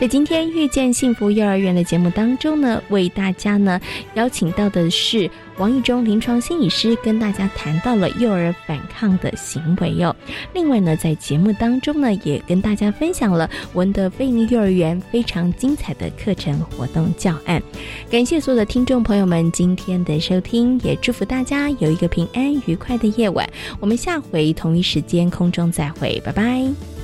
[0.00, 3.80] 在今天遇见幸福幼儿园的节目当中呢为大家呢
[4.14, 5.28] 邀请到的是
[5.58, 10.14] 王玉忠临床心理师，跟大家谈到了幼儿反抗的行为哟。
[10.54, 17.62] 另外呢，在节目当中呢，也跟大家分享了文德菲尼幼儿园非常精彩的课程活动教案。
[18.10, 23.48] 感谢所有的听众朋友们今天的收听，也祝福大家有一个平安愉快的夜晚。
[23.78, 27.01] 我们下回同一时间空中再会，拜拜。